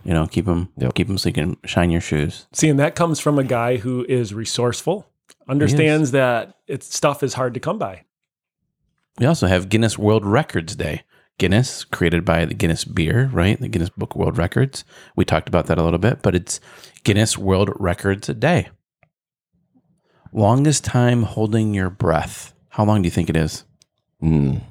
You 0.03 0.13
know, 0.15 0.25
keep 0.25 0.46
them 0.46 0.69
Yep. 0.77 0.96
keep 0.96 1.05
them 1.05 1.19
so 1.19 1.29
you 1.29 1.34
can 1.34 1.57
shine 1.63 1.91
your 1.91 2.01
shoes. 2.01 2.48
See, 2.53 2.69
and 2.69 2.79
that 2.79 2.96
comes 2.96 3.19
from 3.19 3.38
a 3.38 3.43
guy 3.43 3.77
who 3.77 4.03
is 4.10 4.34
resourceful, 4.34 5.05
understands 5.48 6.10
that 6.10 6.55
it's 6.65 6.91
stuff 6.96 7.22
is 7.22 7.36
hard 7.36 7.53
to 7.53 7.60
come 7.60 7.77
by. 7.77 8.01
We 9.19 9.27
also 9.27 9.46
have 9.46 9.69
Guinness 9.69 9.96
World 9.96 10.25
Records 10.25 10.75
Day. 10.75 11.03
Guinness, 11.38 11.84
created 11.84 12.25
by 12.25 12.46
the 12.46 12.55
Guinness 12.55 12.84
Beer, 12.84 13.29
right? 13.31 13.62
The 13.62 13.67
Guinness 13.67 13.91
Book 13.91 14.15
of 14.15 14.17
World 14.22 14.39
Records. 14.39 14.86
We 15.15 15.24
talked 15.24 15.48
about 15.48 15.67
that 15.67 15.77
a 15.77 15.84
little 15.84 16.00
bit, 16.00 16.24
but 16.24 16.34
it's 16.34 16.60
Guinness 17.03 17.38
World 17.38 17.69
Records 17.75 18.25
Day. 18.29 18.69
Longest 20.34 20.84
time 20.84 21.22
holding 21.22 21.75
your 21.75 21.91
breath. 21.91 22.55
How 22.77 22.86
long 22.86 23.01
do 23.01 23.07
you 23.07 23.12
think 23.12 23.27
it 23.31 23.36
is? 23.36 23.63
Mm. 24.22 24.62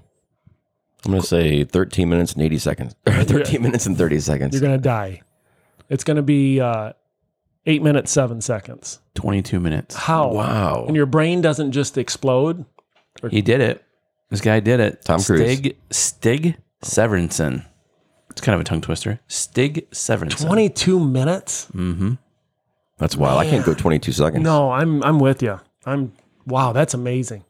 I'm 1.04 1.10
going 1.10 1.20
to 1.20 1.26
say 1.26 1.64
13 1.64 2.08
minutes 2.08 2.34
and 2.34 2.42
80 2.42 2.58
seconds. 2.58 2.94
Or 3.06 3.24
13 3.24 3.60
minutes 3.60 3.86
and 3.86 3.98
30 3.98 4.20
seconds. 4.20 4.54
You're 4.54 4.62
gonna 4.62 4.78
die. 4.78 5.22
It's 5.88 6.04
gonna 6.04 6.22
be 6.22 6.60
uh, 6.60 6.92
eight 7.66 7.82
minutes 7.82 8.12
seven 8.12 8.40
seconds. 8.40 9.00
22 9.14 9.58
minutes. 9.58 9.96
How? 9.96 10.28
Wow. 10.32 10.84
And 10.86 10.94
your 10.94 11.06
brain 11.06 11.40
doesn't 11.40 11.72
just 11.72 11.98
explode. 11.98 12.64
He 13.28 13.42
did 13.42 13.60
it. 13.60 13.84
This 14.30 14.40
guy 14.40 14.60
did 14.60 14.78
it. 14.78 15.02
Tom 15.04 15.20
Cruise. 15.20 15.40
Stig, 15.40 15.76
Stig 15.90 16.56
Severinsen. 16.84 17.64
It's 18.30 18.40
kind 18.40 18.54
of 18.54 18.60
a 18.60 18.64
tongue 18.64 18.82
twister. 18.82 19.18
Stig 19.26 19.90
Severinsen. 19.90 20.46
Twenty 20.46 20.68
two 20.68 21.00
minutes. 21.00 21.66
Mhm. 21.74 22.18
That's 22.98 23.16
wild. 23.16 23.40
I 23.40 23.50
can't 23.50 23.66
go 23.66 23.74
22 23.74 24.12
seconds. 24.12 24.44
No, 24.44 24.70
I'm 24.70 25.02
I'm 25.02 25.18
with 25.18 25.42
you. 25.42 25.58
I'm 25.84 26.12
wow. 26.46 26.72
That's 26.72 26.94
amazing. 26.94 27.42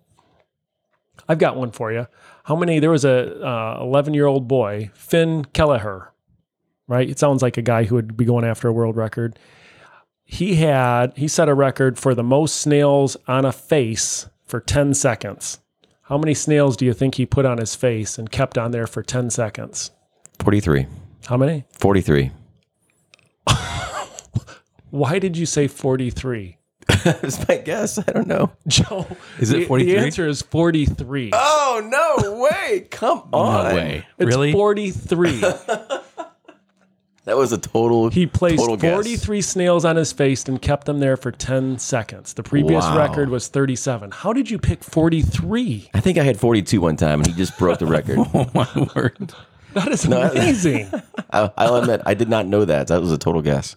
I've 1.29 1.39
got 1.39 1.57
one 1.57 1.71
for 1.71 1.93
you. 1.93 2.07
How 2.45 2.57
many? 2.57 2.79
There 2.79 2.91
was 2.91 3.05
a 3.05 3.45
uh, 3.45 3.79
11 3.83 4.15
year 4.15 4.27
old 4.27 4.47
boy, 4.47 4.91
Finn 4.95 5.45
Kelleher, 5.47 6.13
right? 6.87 7.09
It 7.09 7.19
sounds 7.19 7.43
like 7.43 7.57
a 7.57 7.63
guy 7.63 7.85
who 7.85 7.97
would 7.97 8.17
be 8.17 8.25
going 8.25 8.45
after 8.45 8.69
a 8.69 8.73
world 8.73 8.97
record. 8.97 9.39
He 10.25 10.57
had 10.57 11.13
he 11.17 11.29
set 11.29 11.49
a 11.49 11.55
record 11.55 11.99
for 11.99 12.15
the 12.15 12.23
most 12.23 12.57
snails 12.57 13.17
on 13.29 13.45
a 13.45 13.53
face 13.53 14.29
for 14.45 14.61
10 14.61 14.95
seconds. 14.95 15.59
How 16.03 16.19
many 16.19 16.35
snails 16.35 16.77
do 16.77 16.85
you 16.85 16.93
think 16.93 17.17
he 17.17 17.27
put 17.27 17.45
on 17.45 17.59
his 17.59 17.75
face 17.75 18.17
and 18.17 18.31
kept 18.31 18.57
on 18.57 18.71
there 18.71 18.87
for 18.87 19.03
10 19.03 19.31
seconds? 19.31 19.91
43. 20.39 20.87
How 21.27 21.37
many? 21.37 21.65
43. 21.73 22.31
Why 24.91 25.19
did 25.19 25.37
you 25.37 25.47
say 25.47 25.67
43? 25.67 26.59
That's 27.05 27.47
my 27.49 27.57
guess. 27.59 27.99
I 27.99 28.13
don't 28.13 28.27
know. 28.27 28.51
Joe, 28.69 29.07
Is 29.39 29.51
it 29.53 29.59
the- 29.61 29.65
43? 29.67 29.93
The 29.95 29.99
answer 30.01 30.27
is 30.29 30.43
43. 30.43 31.31
Oh, 31.33 31.83
no 32.23 32.41
way. 32.41 32.87
Come 32.91 33.19
on, 33.33 33.65
No 33.65 33.71
on. 33.71 33.75
way. 33.75 34.07
It's 34.19 34.27
really? 34.27 34.53
43. 34.53 35.43
That 37.25 37.37
was 37.37 37.51
a 37.51 37.59
total. 37.59 38.09
He 38.09 38.25
placed 38.29 38.59
total 38.61 38.77
guess. 38.77 38.93
43 38.95 39.41
snails 39.43 39.85
on 39.85 39.97
his 39.97 40.13
face 40.13 40.45
and 40.45 40.63
kept 40.63 40.87
them 40.87 41.01
there 41.01 41.17
for 41.17 41.33
10 41.33 41.77
seconds. 41.81 42.35
The 42.35 42.45
previous 42.45 42.85
Wow. 42.85 42.99
record 42.99 43.31
was 43.31 43.49
37. 43.49 44.13
How 44.13 44.33
did 44.33 44.49
you 44.49 44.61
pick 44.61 44.85
43? 44.85 45.91
I 45.93 45.99
think 45.99 46.19
I 46.19 46.23
had 46.23 46.39
42 46.39 46.81
one 46.81 46.95
time 46.97 47.19
and 47.19 47.27
he 47.27 47.33
just 47.33 47.59
broke 47.59 47.81
the 47.81 47.87
record. 47.87 48.19
oh, 48.33 48.49
my 48.55 48.69
word. 48.95 49.33
That 49.75 49.89
is 49.89 50.05
amazing. 50.05 50.89
I, 51.33 51.51
I'll 51.59 51.75
admit, 51.75 52.01
I 52.07 52.15
did 52.15 52.29
not 52.29 52.47
know 52.47 52.65
that. 52.65 52.87
That 52.87 53.01
was 53.01 53.11
a 53.11 53.19
total 53.19 53.43
guess. 53.43 53.75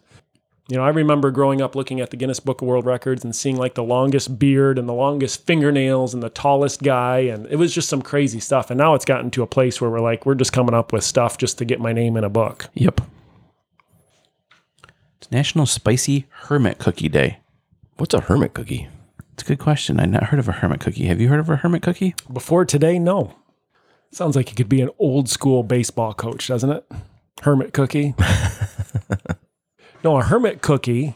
You 0.69 0.77
know, 0.77 0.83
I 0.83 0.89
remember 0.89 1.31
growing 1.31 1.61
up 1.61 1.75
looking 1.75 1.99
at 1.99 2.11
the 2.11 2.17
Guinness 2.17 2.39
Book 2.39 2.61
of 2.61 2.67
World 2.67 2.85
Records 2.85 3.23
and 3.23 3.35
seeing 3.35 3.57
like 3.57 3.73
the 3.73 3.83
longest 3.83 4.37
beard 4.37 4.77
and 4.77 4.87
the 4.87 4.93
longest 4.93 5.47
fingernails 5.47 6.13
and 6.13 6.21
the 6.21 6.29
tallest 6.29 6.83
guy. 6.83 7.19
And 7.19 7.47
it 7.47 7.55
was 7.55 7.73
just 7.73 7.89
some 7.89 8.03
crazy 8.03 8.39
stuff. 8.39 8.69
And 8.69 8.77
now 8.77 8.93
it's 8.93 9.05
gotten 9.05 9.31
to 9.31 9.41
a 9.41 9.47
place 9.47 9.81
where 9.81 9.89
we're 9.89 9.99
like, 9.99 10.27
we're 10.27 10.35
just 10.35 10.53
coming 10.53 10.75
up 10.75 10.93
with 10.93 11.03
stuff 11.03 11.39
just 11.39 11.57
to 11.57 11.65
get 11.65 11.79
my 11.79 11.91
name 11.91 12.15
in 12.15 12.23
a 12.23 12.29
book. 12.29 12.69
Yep. 12.75 13.01
It's 15.17 15.31
National 15.31 15.65
Spicy 15.65 16.27
Hermit 16.29 16.77
Cookie 16.77 17.09
Day. 17.09 17.39
What's 17.97 18.13
a 18.13 18.21
hermit 18.21 18.53
cookie? 18.53 18.87
It's 19.33 19.41
a 19.41 19.47
good 19.47 19.59
question. 19.59 19.99
I've 19.99 20.09
not 20.09 20.25
heard 20.25 20.39
of 20.39 20.47
a 20.47 20.51
hermit 20.51 20.81
cookie. 20.81 21.07
Have 21.07 21.19
you 21.19 21.29
heard 21.29 21.39
of 21.39 21.49
a 21.49 21.55
hermit 21.55 21.81
cookie? 21.81 22.13
Before 22.31 22.63
today, 22.63 22.99
no. 22.99 23.33
Sounds 24.11 24.35
like 24.35 24.51
it 24.51 24.55
could 24.55 24.69
be 24.69 24.81
an 24.81 24.91
old 24.99 25.29
school 25.29 25.63
baseball 25.63 26.13
coach, 26.13 26.47
doesn't 26.47 26.69
it? 26.69 26.85
Hermit 27.41 27.73
cookie. 27.73 28.13
no, 30.03 30.17
a 30.17 30.23
hermit 30.23 30.61
cookie. 30.61 31.15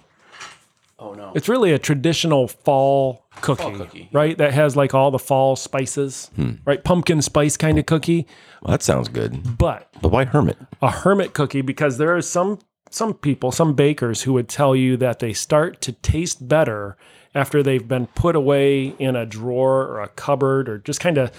Oh, 1.00 1.14
no. 1.14 1.34
It's 1.36 1.50
really 1.50 1.74
a 1.74 1.80
traditional 1.80 2.48
fall 2.48 3.26
cookie, 3.42 3.74
cookie. 3.74 4.10
right? 4.14 4.38
That 4.38 4.54
has 4.54 4.76
like 4.76 4.94
all 4.94 5.12
the 5.12 5.20
fall 5.20 5.56
spices, 5.56 6.32
hmm. 6.36 6.54
right? 6.66 6.82
Pumpkin 6.84 7.22
spice 7.22 7.58
kind 7.58 7.78
of 7.78 7.86
cookie. 7.86 8.26
Well, 8.62 8.72
that 8.72 8.84
sounds 8.84 9.10
good. 9.10 9.58
But 9.58 9.90
But 10.02 10.10
why 10.10 10.26
hermit? 10.26 10.58
a 10.82 10.90
hermit 10.90 11.34
cookie 11.34 11.62
because 11.62 11.98
there 11.98 12.16
are 12.16 12.22
some 12.22 12.60
some 12.90 13.16
people, 13.16 13.52
some 13.52 13.74
bakers 13.74 14.22
who 14.22 14.34
would 14.34 14.48
tell 14.48 14.76
you 14.76 14.96
that 14.98 15.20
they 15.20 15.34
start 15.34 15.82
to 15.82 15.92
taste 15.92 16.48
better 16.48 16.96
after 17.34 17.64
they've 17.64 17.88
been 17.88 18.06
put 18.08 18.36
away 18.36 18.90
in 19.00 19.16
a 19.16 19.26
drawer 19.26 19.88
or 19.88 20.00
a 20.00 20.08
cupboard 20.10 20.70
or 20.70 20.78
just 20.78 21.00
kind 21.00 21.18
of 21.18 21.32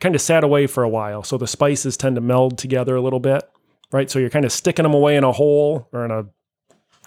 kind 0.00 0.14
of 0.14 0.20
sat 0.20 0.44
away 0.44 0.66
for 0.66 0.84
a 0.84 0.88
while. 0.88 1.22
So 1.22 1.36
the 1.36 1.46
spices 1.46 1.96
tend 1.96 2.14
to 2.16 2.20
meld 2.20 2.56
together 2.58 2.94
a 2.96 3.00
little 3.00 3.20
bit, 3.20 3.42
right? 3.92 4.10
So 4.10 4.18
you're 4.18 4.30
kind 4.30 4.44
of 4.44 4.52
sticking 4.52 4.84
them 4.84 4.94
away 4.94 5.16
in 5.16 5.24
a 5.24 5.32
hole 5.32 5.88
or 5.92 6.04
in 6.04 6.10
a 6.10 6.26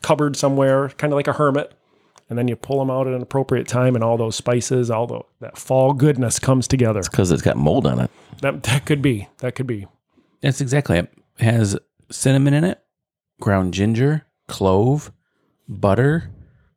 cupboard 0.02 0.36
somewhere, 0.36 0.90
kind 0.90 1.14
of 1.14 1.18
like 1.18 1.28
a 1.28 1.34
hermit. 1.34 1.74
And 2.30 2.38
then 2.38 2.48
you 2.48 2.56
pull 2.56 2.78
them 2.78 2.92
out 2.92 3.08
at 3.08 3.14
an 3.14 3.24
appropriate 3.24 3.68
time, 3.68 3.96
and 3.96 4.04
all 4.04 4.16
those 4.16 4.36
spices, 4.36 4.92
all 4.92 5.08
the, 5.08 5.22
that 5.40 5.58
fall 5.58 5.94
goodness 5.94 6.38
comes 6.38 6.68
together. 6.68 7.00
It's 7.00 7.10
Because 7.10 7.32
it's 7.32 7.42
got 7.42 7.58
mold 7.58 7.88
on 7.88 8.00
it. 8.00 8.12
That, 8.42 8.62
that 8.64 8.86
could 8.86 9.02
be. 9.02 9.28
That 9.40 9.56
could 9.56 9.66
be. 9.66 9.88
That's 10.42 10.62
exactly 10.62 11.00
it. 11.00 11.12
It 11.40 11.46
has 11.46 11.78
cinnamon 12.12 12.54
in 12.54 12.64
it, 12.64 12.84
ground 13.40 13.74
ginger, 13.74 14.28
clove, 14.48 15.12
butter, 15.68 16.30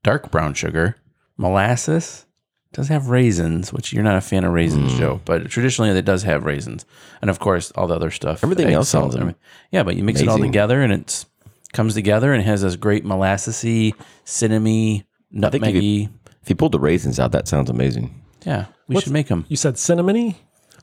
dark 0.02 0.30
brown 0.30 0.54
sugar, 0.54 0.96
molasses. 1.36 2.26
It 2.72 2.76
does 2.76 2.88
have 2.88 3.08
raisins, 3.08 3.72
which 3.72 3.92
you're 3.92 4.02
not 4.02 4.16
a 4.16 4.22
fan 4.22 4.44
of 4.44 4.52
raisins, 4.52 4.92
mm. 4.92 4.98
Joe, 4.98 5.20
but 5.24 5.50
traditionally 5.50 5.90
it 5.90 6.04
does 6.04 6.22
have 6.22 6.44
raisins, 6.44 6.86
and 7.20 7.28
of 7.28 7.38
course 7.38 7.70
all 7.72 7.86
the 7.86 7.94
other 7.94 8.10
stuff. 8.10 8.42
Everything 8.42 8.72
else 8.72 8.88
sounds 8.88 9.14
and 9.14 9.22
everything. 9.22 9.40
yeah, 9.70 9.82
but 9.82 9.96
you 9.96 10.04
mix 10.04 10.20
it 10.20 10.28
all 10.28 10.38
together 10.38 10.80
and 10.80 10.92
it's 10.92 11.26
comes 11.72 11.94
together 11.94 12.32
and 12.32 12.42
has 12.44 12.62
this 12.62 12.76
great 12.76 13.04
molassesy, 13.04 13.94
cinnamony, 14.24 15.04
think 15.32 15.54
you 15.54 15.60
nutmeggy. 15.60 16.08
If 16.42 16.50
you 16.50 16.56
pulled 16.56 16.72
the 16.72 16.80
raisins 16.80 17.18
out, 17.20 17.32
that 17.32 17.48
sounds 17.48 17.70
amazing. 17.70 18.22
Yeah, 18.44 18.66
we 18.88 19.00
should 19.00 19.12
make 19.12 19.28
them. 19.28 19.44
You 19.48 19.56
said 19.56 19.74
cinnamony? 19.74 20.36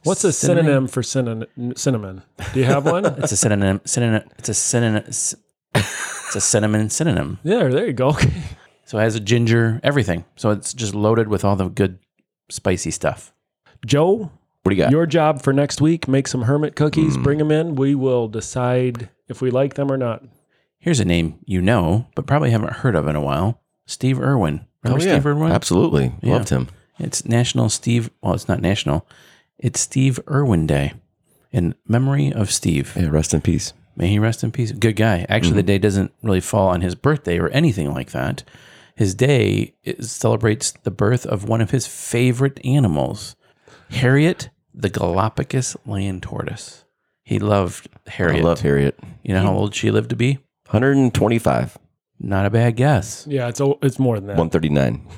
What's 0.03 0.23
a 0.23 0.31
Cinnamon? 0.31 0.63
synonym 0.65 0.87
for 0.87 1.03
cinnamon? 1.03 1.75
cinnamon? 1.75 2.21
Do 2.53 2.59
you 2.59 2.65
have 2.65 2.85
one? 2.85 3.05
It's 3.21 3.33
a 3.33 3.37
synonym. 3.37 3.81
Synonym. 3.83 4.23
It's 4.37 4.47
a 4.47 4.53
synonym. 4.53 5.03
It's 5.05 5.35
a 6.35 6.39
cinnamon 6.41 6.89
synonym. 6.89 7.39
yeah, 7.43 7.67
there 7.67 7.85
you 7.87 7.93
go. 7.93 8.09
Okay. 8.19 8.31
So 8.85 8.97
it 8.97 9.01
has 9.03 9.15
a 9.15 9.19
ginger, 9.19 9.79
everything. 9.83 10.25
So 10.35 10.49
it's 10.49 10.73
just 10.73 10.95
loaded 10.95 11.27
with 11.27 11.43
all 11.45 11.55
the 11.55 11.69
good 11.69 11.99
spicy 12.49 12.89
stuff. 12.91 13.33
Joe, 13.85 14.31
What 14.63 14.69
do 14.69 14.75
you 14.75 14.81
got? 14.81 14.91
your 14.91 15.05
job 15.05 15.43
for 15.43 15.53
next 15.53 15.79
week, 15.79 16.07
make 16.07 16.27
some 16.27 16.43
hermit 16.43 16.75
cookies, 16.75 17.15
Hmm. 17.15 17.21
bring 17.23 17.37
them 17.37 17.51
in. 17.51 17.75
We 17.75 17.93
will 17.93 18.27
decide 18.27 19.09
if 19.27 19.41
we 19.43 19.51
like 19.51 19.75
them 19.75 19.91
or 19.91 19.97
not. 19.97 20.23
Here's 20.79 20.99
a 20.99 21.05
name 21.05 21.39
you 21.45 21.61
know, 21.61 22.07
but 22.15 22.25
probably 22.25 22.51
haven't 22.51 22.77
heard 22.77 22.95
of 22.95 23.07
in 23.07 23.15
a 23.15 23.21
while. 23.21 23.61
Steve 23.85 24.19
Irwin. 24.19 24.65
Remember 24.83 25.03
oh, 25.03 25.07
Steve 25.07 25.25
Irwin? 25.25 25.51
Absolutely. 25.51 26.13
Yeah. 26.21 26.33
Loved 26.33 26.49
him. 26.49 26.69
It's 26.97 27.25
National 27.25 27.69
Steve. 27.69 28.09
Well, 28.21 28.33
it's 28.33 28.47
not 28.47 28.61
national. 28.61 29.05
It's 29.57 29.79
Steve 29.79 30.19
Irwin 30.29 30.67
Day, 30.67 30.93
in 31.51 31.75
memory 31.87 32.31
of 32.31 32.51
Steve. 32.51 32.93
Yeah, 32.95 33.09
rest 33.09 33.33
in 33.33 33.41
peace. 33.41 33.73
May 33.95 34.07
he 34.07 34.19
rest 34.19 34.43
in 34.43 34.51
peace. 34.51 34.71
Good 34.71 34.95
guy. 34.95 35.25
Actually, 35.27 35.55
the 35.55 35.59
mm-hmm. 35.61 35.67
day 35.67 35.77
doesn't 35.79 36.13
really 36.21 36.39
fall 36.39 36.69
on 36.69 36.81
his 36.81 36.95
birthday 36.95 37.37
or 37.37 37.49
anything 37.49 37.93
like 37.93 38.11
that. 38.11 38.43
His 38.95 39.13
day 39.15 39.75
is, 39.83 40.11
celebrates 40.11 40.71
the 40.71 40.91
birth 40.91 41.25
of 41.25 41.47
one 41.47 41.61
of 41.61 41.71
his 41.71 41.87
favorite 41.87 42.59
animals, 42.65 43.35
Harriet, 43.89 44.49
the 44.73 44.89
Galapagos 44.89 45.75
land 45.85 46.23
tortoise. 46.23 46.85
He 47.23 47.39
loved 47.39 47.89
Harriet. 48.07 48.41
I 48.41 48.47
love 48.47 48.61
Harriet. 48.61 48.97
you 49.23 49.33
know 49.33 49.41
how 49.41 49.53
old 49.53 49.75
she 49.75 49.91
lived 49.91 50.09
to 50.11 50.15
be? 50.15 50.39
125, 50.69 51.77
Not 52.19 52.45
a 52.45 52.49
bad 52.49 52.75
guess. 52.75 53.25
Yeah, 53.27 53.47
it's 53.47 53.59
o- 53.61 53.79
it's 53.81 53.99
more 53.99 54.15
than 54.19 54.27
that. 54.27 54.37
139. 54.37 55.05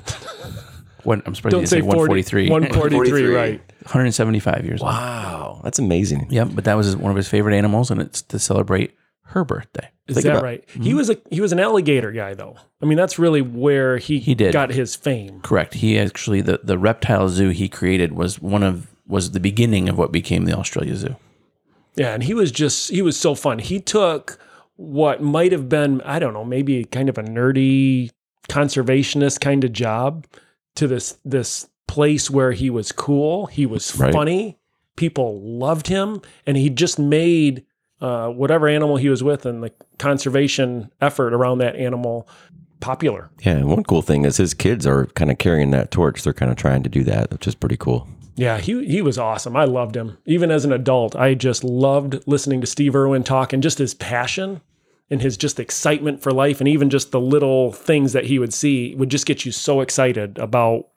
What, 1.04 1.20
I'm 1.26 1.34
surprised 1.34 1.50
Don't 1.50 1.62
you 1.62 1.66
say 1.66 1.78
say 1.80 1.82
143. 1.82 2.48
143, 2.48 3.08
143. 3.08 3.34
right. 3.34 3.60
175 3.86 4.64
years 4.64 4.80
old. 4.80 4.88
Wow. 4.88 5.60
That's 5.64 5.80
amazing. 5.80 6.28
Yep, 6.30 6.50
but 6.54 6.62
that 6.62 6.74
was 6.74 6.86
his- 6.86 6.96
one 6.96 7.10
of 7.10 7.16
his 7.16 7.26
favorite 7.28 7.56
animals, 7.56 7.90
and 7.90 8.00
it's 8.00 8.22
to 8.22 8.38
celebrate 8.38 8.94
her 9.24 9.44
birthday. 9.44 9.88
Is 10.06 10.14
Think 10.14 10.26
that 10.26 10.30
about- 10.34 10.44
right? 10.44 10.64
He 10.80 10.94
was 10.94 11.10
a 11.10 11.16
he 11.28 11.40
was 11.40 11.50
an 11.50 11.58
alligator 11.58 12.12
guy 12.12 12.34
though. 12.34 12.54
I 12.80 12.86
mean, 12.86 12.96
that's 12.96 13.18
really 13.18 13.42
where 13.42 13.98
he, 13.98 14.20
He 14.20 14.36
did. 14.36 14.52
got 14.52 14.70
his 14.70 14.94
fame. 14.94 15.40
Correct. 15.40 15.74
He 15.74 15.98
actually 15.98 16.40
the, 16.40 16.60
the 16.62 16.78
reptile 16.78 17.28
zoo 17.28 17.48
he 17.48 17.68
created 17.68 18.12
was 18.12 18.40
one 18.40 18.62
of 18.62 18.86
was 19.04 19.32
the 19.32 19.40
beginning 19.40 19.88
of 19.88 19.98
what 19.98 20.12
became 20.12 20.44
the 20.44 20.56
Australia 20.56 20.94
Zoo. 20.94 21.16
Yeah, 21.96 22.14
and 22.14 22.22
he 22.22 22.32
was 22.34 22.52
just 22.52 22.90
he 22.92 23.02
was 23.02 23.18
so 23.18 23.34
fun. 23.34 23.58
He 23.58 23.80
took 23.80 24.38
what 24.82 25.22
might 25.22 25.52
have 25.52 25.68
been, 25.68 26.00
I 26.02 26.18
don't 26.18 26.34
know, 26.34 26.44
maybe 26.44 26.84
kind 26.84 27.08
of 27.08 27.16
a 27.18 27.22
nerdy 27.22 28.10
conservationist 28.48 29.40
kind 29.40 29.64
of 29.64 29.72
job 29.72 30.26
to 30.76 30.86
this 30.88 31.16
this 31.24 31.68
place 31.88 32.30
where 32.30 32.52
he 32.52 32.70
was 32.70 32.90
cool, 32.92 33.46
he 33.46 33.66
was 33.66 33.96
Right. 33.98 34.12
funny, 34.12 34.58
people 34.96 35.40
loved 35.40 35.88
him, 35.88 36.20
and 36.46 36.56
he 36.56 36.70
just 36.70 36.98
made 36.98 37.64
uh, 38.00 38.28
whatever 38.28 38.66
animal 38.66 38.96
he 38.96 39.08
was 39.08 39.22
with 39.22 39.46
and 39.46 39.62
the 39.62 39.70
conservation 39.98 40.90
effort 41.00 41.32
around 41.34 41.58
that 41.58 41.76
animal 41.76 42.26
popular. 42.80 43.30
Yeah. 43.42 43.58
and 43.58 43.68
One 43.70 43.84
cool 43.84 44.02
thing 44.02 44.24
is 44.24 44.38
his 44.38 44.54
kids 44.54 44.86
are 44.86 45.06
kind 45.14 45.30
of 45.30 45.38
carrying 45.38 45.70
that 45.70 45.90
torch. 45.92 46.22
They're 46.24 46.32
kind 46.32 46.50
of 46.50 46.56
trying 46.56 46.82
to 46.82 46.88
do 46.88 47.04
that, 47.04 47.30
which 47.30 47.46
is 47.46 47.54
pretty 47.54 47.76
cool. 47.76 48.08
Yeah, 48.34 48.58
he 48.58 48.84
he 48.86 49.02
was 49.02 49.18
awesome. 49.18 49.54
I 49.56 49.64
loved 49.66 49.94
him. 49.96 50.16
Even 50.24 50.50
as 50.50 50.64
an 50.64 50.72
adult, 50.72 51.14
I 51.14 51.34
just 51.34 51.62
loved 51.62 52.26
listening 52.26 52.60
to 52.62 52.66
Steve 52.66 52.96
Irwin 52.96 53.22
talk 53.22 53.52
and 53.52 53.62
just 53.62 53.76
his 53.78 53.92
passion 53.94 54.62
and 55.12 55.20
his 55.20 55.36
just 55.36 55.60
excitement 55.60 56.22
for 56.22 56.32
life 56.32 56.58
and 56.58 56.66
even 56.66 56.88
just 56.88 57.12
the 57.12 57.20
little 57.20 57.70
things 57.70 58.14
that 58.14 58.24
he 58.24 58.38
would 58.38 58.54
see 58.54 58.94
would 58.94 59.10
just 59.10 59.26
get 59.26 59.44
you 59.44 59.52
so 59.52 59.82
excited 59.82 60.38
about 60.38 60.88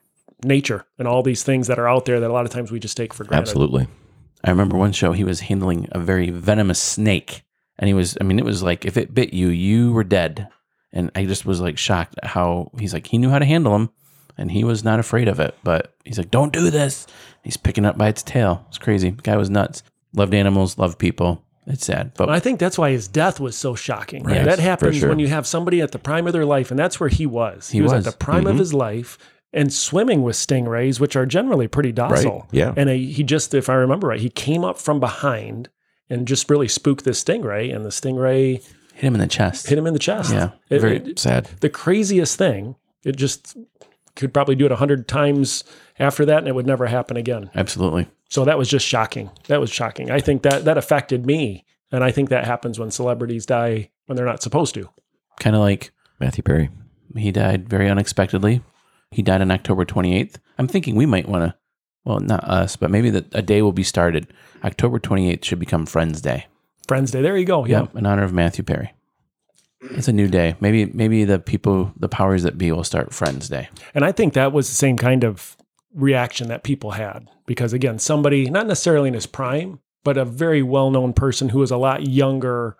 nature 0.42 0.86
and 0.98 1.06
all 1.06 1.22
these 1.22 1.42
things 1.42 1.66
that 1.66 1.78
are 1.78 1.86
out 1.86 2.06
there 2.06 2.18
that 2.18 2.30
a 2.30 2.32
lot 2.32 2.46
of 2.46 2.50
times 2.50 2.72
we 2.72 2.80
just 2.80 2.96
take 2.96 3.12
for 3.12 3.24
granted. 3.24 3.50
Absolutely. 3.50 3.86
I 4.42 4.50
remember 4.50 4.78
one 4.78 4.92
show 4.92 5.12
he 5.12 5.22
was 5.22 5.40
handling 5.40 5.86
a 5.92 5.98
very 5.98 6.30
venomous 6.30 6.80
snake, 6.80 7.42
and 7.78 7.88
he 7.88 7.94
was. 7.94 8.16
I 8.20 8.24
mean, 8.24 8.38
it 8.38 8.44
was 8.44 8.62
like 8.62 8.84
if 8.84 8.96
it 8.96 9.14
bit 9.14 9.34
you, 9.34 9.48
you 9.48 9.92
were 9.92 10.04
dead. 10.04 10.48
And 10.92 11.10
I 11.14 11.26
just 11.26 11.44
was 11.44 11.60
like 11.60 11.76
shocked 11.76 12.14
at 12.22 12.30
how 12.30 12.70
he's 12.78 12.94
like 12.94 13.08
he 13.08 13.18
knew 13.18 13.28
how 13.28 13.38
to 13.38 13.44
handle 13.44 13.74
him, 13.74 13.90
and 14.38 14.50
he 14.50 14.64
was 14.64 14.84
not 14.84 15.00
afraid 15.00 15.28
of 15.28 15.40
it. 15.40 15.54
But 15.62 15.94
he's 16.04 16.16
like, 16.16 16.30
"Don't 16.30 16.52
do 16.52 16.70
this." 16.70 17.06
He's 17.42 17.56
picking 17.56 17.84
up 17.84 17.98
by 17.98 18.08
its 18.08 18.22
tail. 18.22 18.64
It's 18.68 18.78
crazy. 18.78 19.10
The 19.10 19.22
guy 19.22 19.36
was 19.36 19.50
nuts. 19.50 19.82
Loved 20.14 20.32
animals. 20.32 20.78
Loved 20.78 20.98
people. 20.98 21.44
It's 21.66 21.84
sad, 21.86 22.12
but 22.14 22.30
I 22.30 22.38
think 22.38 22.60
that's 22.60 22.78
why 22.78 22.90
his 22.90 23.08
death 23.08 23.40
was 23.40 23.56
so 23.56 23.74
shocking. 23.74 24.22
Right. 24.22 24.44
That 24.44 24.58
happens 24.60 24.96
sure. 24.98 25.08
when 25.08 25.18
you 25.18 25.26
have 25.28 25.46
somebody 25.46 25.80
at 25.80 25.90
the 25.92 25.98
prime 25.98 26.26
of 26.26 26.32
their 26.32 26.44
life, 26.44 26.70
and 26.70 26.78
that's 26.78 27.00
where 27.00 27.08
he 27.08 27.26
was. 27.26 27.70
He, 27.70 27.80
was. 27.82 27.92
was. 27.92 28.06
at 28.06 28.12
the 28.12 28.16
prime 28.16 28.44
Mm-hmm. 28.44 28.46
of 28.52 28.58
his 28.58 28.72
life 28.72 29.18
and 29.52 29.72
swimming 29.72 30.22
with 30.22 30.36
stingrays, 30.36 31.00
which 31.00 31.16
are 31.16 31.26
generally 31.26 31.66
pretty 31.66 31.90
docile. 31.92 32.46
yeah. 32.52 32.72
And 32.76 32.88
he 32.88 33.12
he 33.12 33.24
just, 33.24 33.52
if 33.54 33.68
I 33.68 33.74
remember 33.74 34.06
right, 34.08 34.20
he 34.20 34.30
came 34.30 34.64
up 34.64 34.78
from 34.78 35.00
behind 35.00 35.68
and 36.08 36.28
just 36.28 36.48
really 36.48 36.68
spooked 36.68 37.04
this 37.04 37.22
stingray, 37.24 37.74
and 37.74 37.84
the 37.84 37.88
stingray 37.90 38.62
hit 38.94 39.04
him 39.04 39.14
in 39.14 39.20
the 39.20 39.26
chest. 39.26 39.66
hit 39.68 39.76
him 39.76 39.86
in 39.88 39.92
the 39.92 39.98
chest. 39.98 40.32
Yeah, 40.32 40.50
It- 40.70 40.80
very- 40.80 40.96
it- 40.98 41.18
Sad. 41.18 41.46
the 41.60 41.68
craziest 41.68 42.38
thing. 42.38 42.76
It 43.04 43.16
just 43.16 43.56
could 44.16 44.34
probably 44.34 44.54
do 44.56 44.66
it 44.66 44.72
a 44.72 44.76
hundred 44.76 45.06
times 45.06 45.62
after 45.98 46.24
that, 46.26 46.38
and 46.38 46.48
it 46.48 46.54
would 46.54 46.66
never 46.66 46.86
happen 46.86 47.16
again. 47.16 47.50
Absolutely. 47.54 48.08
So 48.28 48.44
that 48.44 48.58
was 48.58 48.68
just 48.68 48.86
shocking. 48.86 49.30
That 49.46 49.60
was 49.60 49.70
shocking. 49.70 50.10
I 50.10 50.20
think 50.20 50.42
that 50.42 50.64
that 50.64 50.76
affected 50.78 51.24
me, 51.24 51.64
and 51.92 52.02
I 52.02 52.10
think 52.10 52.28
that 52.30 52.44
happens 52.44 52.78
when 52.78 52.90
celebrities 52.90 53.46
die 53.46 53.90
when 54.06 54.16
they're 54.16 54.26
not 54.26 54.42
supposed 54.42 54.74
to. 54.74 54.88
Kind 55.38 55.54
of 55.54 55.60
like 55.60 55.92
Matthew 56.18 56.42
Perry. 56.42 56.70
he 57.16 57.30
died 57.30 57.68
very 57.68 57.88
unexpectedly. 57.88 58.62
He 59.10 59.22
died 59.22 59.40
on 59.42 59.50
October 59.50 59.84
28th. 59.84 60.36
I'm 60.58 60.66
thinking 60.66 60.96
we 60.96 61.06
might 61.06 61.28
want 61.28 61.44
to, 61.44 61.54
well, 62.04 62.18
not 62.20 62.42
us, 62.44 62.76
but 62.76 62.90
maybe 62.90 63.10
that 63.10 63.26
a 63.32 63.42
day 63.42 63.62
will 63.62 63.72
be 63.72 63.82
started. 63.84 64.26
October 64.64 64.98
28th 64.98 65.44
should 65.44 65.58
become 65.60 65.86
Friends 65.86 66.20
Day. 66.20 66.46
Friends 66.88 67.10
Day. 67.10 67.22
There 67.22 67.36
you 67.36 67.44
go. 67.44 67.64
Yeah. 67.66 67.82
Yep, 67.82 67.96
in 67.96 68.06
honor 68.06 68.24
of 68.24 68.32
Matthew 68.32 68.64
Perry. 68.64 68.92
It's 69.80 70.08
a 70.08 70.12
new 70.12 70.28
day. 70.28 70.56
Maybe 70.60 70.86
maybe 70.86 71.24
the 71.24 71.38
people, 71.38 71.92
the 71.98 72.08
powers 72.08 72.42
that 72.44 72.56
be, 72.58 72.72
will 72.72 72.84
start 72.84 73.12
Friends 73.12 73.48
Day. 73.48 73.68
And 73.94 74.04
I 74.04 74.12
think 74.12 74.32
that 74.34 74.52
was 74.52 74.68
the 74.68 74.74
same 74.74 74.96
kind 74.96 75.22
of 75.24 75.56
reaction 75.94 76.48
that 76.48 76.62
people 76.62 76.92
had 76.92 77.28
because 77.46 77.72
again, 77.72 77.98
somebody 77.98 78.50
not 78.50 78.66
necessarily 78.66 79.08
in 79.08 79.14
his 79.14 79.26
prime, 79.26 79.80
but 80.04 80.16
a 80.16 80.24
very 80.24 80.62
well-known 80.62 81.12
person 81.12 81.48
who 81.50 81.62
is 81.62 81.70
a 81.70 81.76
lot 81.76 82.06
younger 82.06 82.76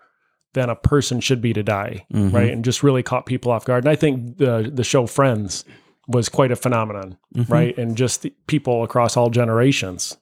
than 0.53 0.69
a 0.69 0.75
person 0.75 1.19
should 1.19 1.41
be 1.41 1.53
to 1.53 1.61
die, 1.63 2.05
Mhm. 2.13 2.33
right? 2.33 2.51
And 2.51 2.63
just 2.65 2.81
really 2.83 3.03
caught 3.03 3.25
people 3.25 3.51
off 3.51 3.65
guard. 3.65 3.83
And 3.83 3.91
I 3.91 3.95
think 3.95 4.37
the 4.37 4.71
the 4.73 4.83
show 4.83 5.05
Friends 5.07 5.65
was 6.07 6.29
quite 6.29 6.51
a 6.51 6.55
phenomenon, 6.55 7.17
Mhm. 7.35 7.49
right? 7.49 7.77
And 7.77 7.95
just 7.97 8.25
people 8.47 8.83
across 8.83 9.17
all 9.17 9.29
generations 9.29 10.17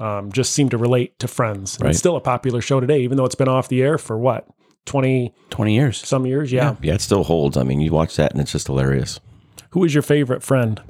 um, 0.00 0.30
just 0.32 0.52
seem 0.52 0.68
to 0.70 0.78
relate 0.78 1.18
to 1.18 1.26
Friends. 1.28 1.76
Right. 1.80 1.90
It's 1.90 1.98
still 1.98 2.14
a 2.16 2.20
popular 2.20 2.60
show 2.60 2.78
today, 2.80 3.00
even 3.00 3.16
though 3.16 3.24
it's 3.24 3.34
been 3.34 3.48
off 3.48 3.68
the 3.68 3.82
air 3.82 3.98
for 3.98 4.16
what 4.16 4.46
twenty 4.88 5.32
20 5.50 5.74
years. 5.74 6.06
some 6.06 6.26
years. 6.26 6.50
Yeah. 6.52 6.76
Yeah, 6.82 6.94
it 6.94 7.00
still 7.00 7.24
holds. 7.24 7.56
I 7.56 7.62
mean, 7.62 7.80
you 7.80 7.92
watch 7.92 8.16
that 8.16 8.32
and 8.32 8.40
it's 8.40 8.52
just 8.52 8.66
hilarious. 8.66 9.20
Who 9.70 9.84
is 9.84 9.94
your 9.94 10.02
favorite 10.02 10.42
friend? 10.42 10.80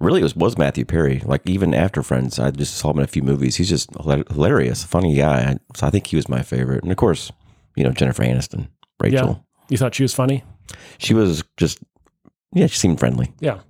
Really, 0.00 0.20
it 0.20 0.24
was, 0.24 0.36
was 0.36 0.58
Matthew 0.58 0.84
Perry. 0.84 1.22
Like 1.24 1.42
even 1.48 1.74
after 1.74 2.02
Friends, 2.02 2.38
I 2.38 2.50
just 2.52 2.74
saw 2.76 2.90
him 2.90 2.98
in 2.98 3.04
a 3.04 3.08
few 3.08 3.22
movies. 3.22 3.56
He's 3.56 3.68
just 3.68 3.90
hilarious, 4.30 4.84
funny 4.84 5.14
guy. 5.16 5.40
I, 5.52 5.56
so 5.76 5.86
I 5.86 5.90
think 5.90 6.06
he 6.06 6.16
was 6.16 6.28
my 6.28 6.42
favorite. 6.42 6.82
And 6.82 6.92
of 6.92 6.98
course, 6.98 7.32
you 7.76 7.84
know 7.84 7.90
Jennifer 7.90 8.22
Aniston, 8.22 8.68
Rachel. 9.00 9.44
You 9.68 9.76
thought 9.76 9.94
she 9.94 10.02
was 10.04 10.14
funny? 10.14 10.44
She 10.98 11.14
was 11.14 11.42
just 11.56 11.78
yeah, 12.52 12.66
she 12.66 12.78
seemed 12.78 12.98
friendly. 13.00 13.32
Yeah. 13.40 13.60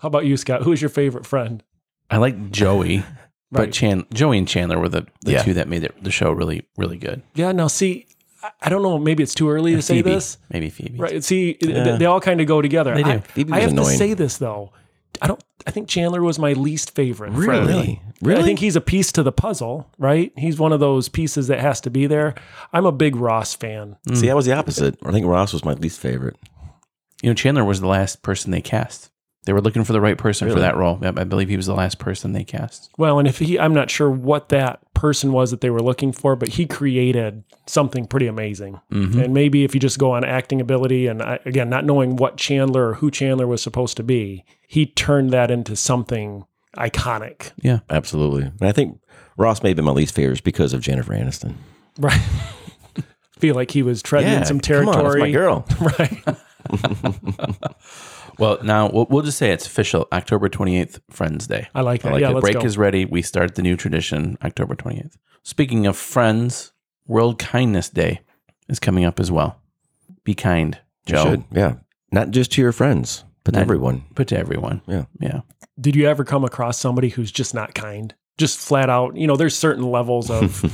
How 0.00 0.08
about 0.08 0.26
you, 0.26 0.36
Scott? 0.36 0.62
Who 0.62 0.72
is 0.72 0.82
your 0.82 0.88
favorite 0.90 1.24
friend? 1.26 1.62
I 2.10 2.18
like 2.18 2.50
Joey, 2.50 3.02
but 3.50 3.72
Chan- 3.72 4.06
Joey 4.12 4.38
and 4.38 4.46
Chandler 4.46 4.78
were 4.78 4.88
the, 4.88 5.06
the 5.22 5.32
Yeah. 5.32 5.42
two 5.42 5.54
that 5.54 5.68
made 5.68 5.88
the 6.02 6.10
show 6.10 6.30
really, 6.32 6.66
really 6.76 6.98
good. 6.98 7.22
Yeah, 7.34 7.52
now 7.52 7.66
see, 7.68 8.06
I- 8.46 8.66
I 8.66 8.68
don't 8.68 8.82
know, 8.82 8.98
maybe 8.98 9.22
it's 9.22 9.34
too 9.34 9.48
early 9.50 9.74
to 9.74 9.82
say 9.82 10.02
this. 10.02 10.38
Maybe 10.50 10.70
Phoebe. 10.70 10.98
Right. 10.98 11.22
See, 11.24 11.56
Yeah. 11.60 11.96
they 11.96 12.04
all 12.06 12.20
kind 12.20 12.40
of 12.40 12.46
go 12.46 12.62
together. 12.62 12.94
They 12.94 13.02
do. 13.02 13.10
I, 13.10 13.18
Phoebe 13.20 13.52
I 13.52 13.56
was 13.56 13.64
have 13.72 13.76
to 13.76 13.84
say 13.96 14.14
this 14.14 14.36
though. 14.38 14.72
I 15.22 15.26
don't 15.28 15.42
I 15.66 15.70
think 15.72 15.88
Chandler 15.88 16.22
was 16.22 16.38
my 16.38 16.52
least 16.52 16.94
favorite. 16.94 17.32
friend. 17.32 17.66
Really? 18.22 18.38
I 18.40 18.42
think 18.44 18.58
he's 18.60 18.76
a 18.76 18.80
piece 18.80 19.10
to 19.12 19.22
the 19.22 19.32
puzzle, 19.32 19.90
right? 19.98 20.30
He's 20.36 20.58
one 20.58 20.72
of 20.72 20.78
those 20.80 21.08
pieces 21.08 21.48
that 21.48 21.58
has 21.60 21.80
to 21.82 21.90
be 21.90 22.06
there. 22.06 22.34
I'm 22.72 22.86
a 22.86 22.92
big 22.92 23.16
Ross 23.16 23.54
fan. 23.54 23.96
See, 24.14 24.30
I 24.30 24.34
was 24.34 24.46
the 24.46 24.52
opposite. 24.52 24.96
I 25.04 25.10
think 25.12 25.26
Ross 25.26 25.52
was 25.52 25.64
my 25.64 25.72
least 25.74 25.98
favorite. 26.00 26.36
You 27.22 27.30
know, 27.30 27.34
Chandler 27.34 27.64
was 27.64 27.80
the 27.80 27.86
last 27.88 28.22
person 28.22 28.50
they 28.52 28.60
cast. 28.60 29.10
They 29.46 29.52
were 29.52 29.60
looking 29.60 29.84
for 29.84 29.92
the 29.92 30.00
right 30.00 30.18
person 30.18 30.50
for 30.50 30.58
that 30.58 30.76
role. 30.76 30.98
Yep, 31.00 31.18
I 31.18 31.24
believe 31.24 31.48
he 31.48 31.56
was 31.56 31.66
the 31.66 31.74
last 31.74 31.98
person 31.98 32.32
they 32.32 32.42
cast. 32.44 32.90
Well, 32.98 33.18
and 33.20 33.26
if 33.28 33.38
he 33.38 33.58
I'm 33.58 33.72
not 33.72 33.90
sure 33.90 34.10
what 34.10 34.48
that 34.50 34.80
person 34.92 35.32
was 35.32 35.52
that 35.52 35.60
they 35.60 35.70
were 35.70 35.80
looking 35.82 36.10
for, 36.12 36.34
but 36.36 36.48
he 36.48 36.66
created 36.66 37.44
something 37.66 38.06
pretty 38.06 38.26
amazing. 38.26 38.80
Mhm. 38.92 39.24
And 39.24 39.32
maybe 39.34 39.62
if 39.64 39.72
you 39.72 39.80
just 39.80 39.98
go 39.98 40.10
on 40.12 40.24
acting 40.24 40.60
ability 40.60 41.06
and 41.06 41.22
I, 41.22 41.38
again, 41.46 41.70
not 41.70 41.84
knowing 41.84 42.16
what 42.16 42.36
Chandler 42.36 42.88
or 42.90 42.94
who 42.94 43.10
Chandler 43.10 43.46
was 43.46 43.62
supposed 43.62 43.96
to 43.98 44.02
be, 44.02 44.44
he 44.66 44.84
turned 44.86 45.30
that 45.30 45.50
into 45.50 45.76
something 45.76 46.44
iconic. 46.76 47.52
Yeah, 47.62 47.80
absolutely. 47.88 48.42
And 48.44 48.62
I 48.68 48.72
think 48.72 49.00
Ross 49.36 49.62
may 49.62 49.70
have 49.70 49.76
been 49.76 49.84
my 49.84 49.92
least 49.92 50.14
favorite 50.14 50.42
because 50.42 50.72
of 50.72 50.80
Jennifer 50.80 51.12
Aniston. 51.12 51.54
Right. 52.00 52.20
Feel 53.38 53.54
like 53.54 53.70
he 53.70 53.82
was 53.82 54.02
treading 54.02 54.32
in 54.32 54.44
some 54.44 54.58
come 54.60 54.88
on, 54.88 54.94
that's 54.94 54.96
territory. 54.96 55.20
my 55.20 55.30
girl. 55.30 55.64
Right. 55.80 56.36
Well, 58.38 58.58
now 58.62 58.90
we'll, 58.90 59.06
we'll 59.10 59.22
just 59.22 59.38
say 59.38 59.50
it's 59.50 59.66
official 59.66 60.06
October 60.12 60.48
28th, 60.48 61.00
Friends 61.10 61.46
Day. 61.46 61.68
I 61.74 61.80
like 61.82 62.02
that. 62.02 62.08
I 62.08 62.12
like 62.12 62.20
yeah, 62.22 62.30
it. 62.30 62.34
let's 62.34 62.42
Break 62.44 62.54
go. 62.60 62.64
is 62.64 62.76
ready. 62.78 63.04
We 63.04 63.22
start 63.22 63.54
the 63.54 63.62
new 63.62 63.76
tradition 63.76 64.36
October 64.44 64.74
28th. 64.74 65.16
Speaking 65.42 65.86
of 65.86 65.96
friends, 65.96 66.72
World 67.06 67.38
Kindness 67.38 67.88
Day 67.88 68.20
is 68.68 68.78
coming 68.78 69.04
up 69.04 69.20
as 69.20 69.30
well. 69.30 69.60
Be 70.24 70.34
kind, 70.34 70.78
You 71.06 71.14
Joe. 71.14 71.24
should. 71.24 71.44
Yeah. 71.52 71.74
Not 72.12 72.30
just 72.30 72.52
to 72.52 72.60
your 72.62 72.72
friends, 72.72 73.24
but 73.44 73.52
to 73.52 73.58
Not- 73.60 73.62
everyone. 73.62 74.04
Put 74.14 74.28
to 74.28 74.38
everyone. 74.38 74.82
Yeah. 74.86 75.04
Yeah. 75.20 75.40
Did 75.80 75.94
you 75.94 76.06
ever 76.08 76.24
come 76.24 76.44
across 76.44 76.78
somebody 76.78 77.10
who's 77.10 77.30
just 77.30 77.54
not 77.54 77.74
kind? 77.74 78.14
Just 78.38 78.58
flat 78.58 78.90
out, 78.90 79.16
you 79.16 79.26
know, 79.26 79.36
there's 79.36 79.56
certain 79.56 79.90
levels 79.90 80.30
of 80.30 80.64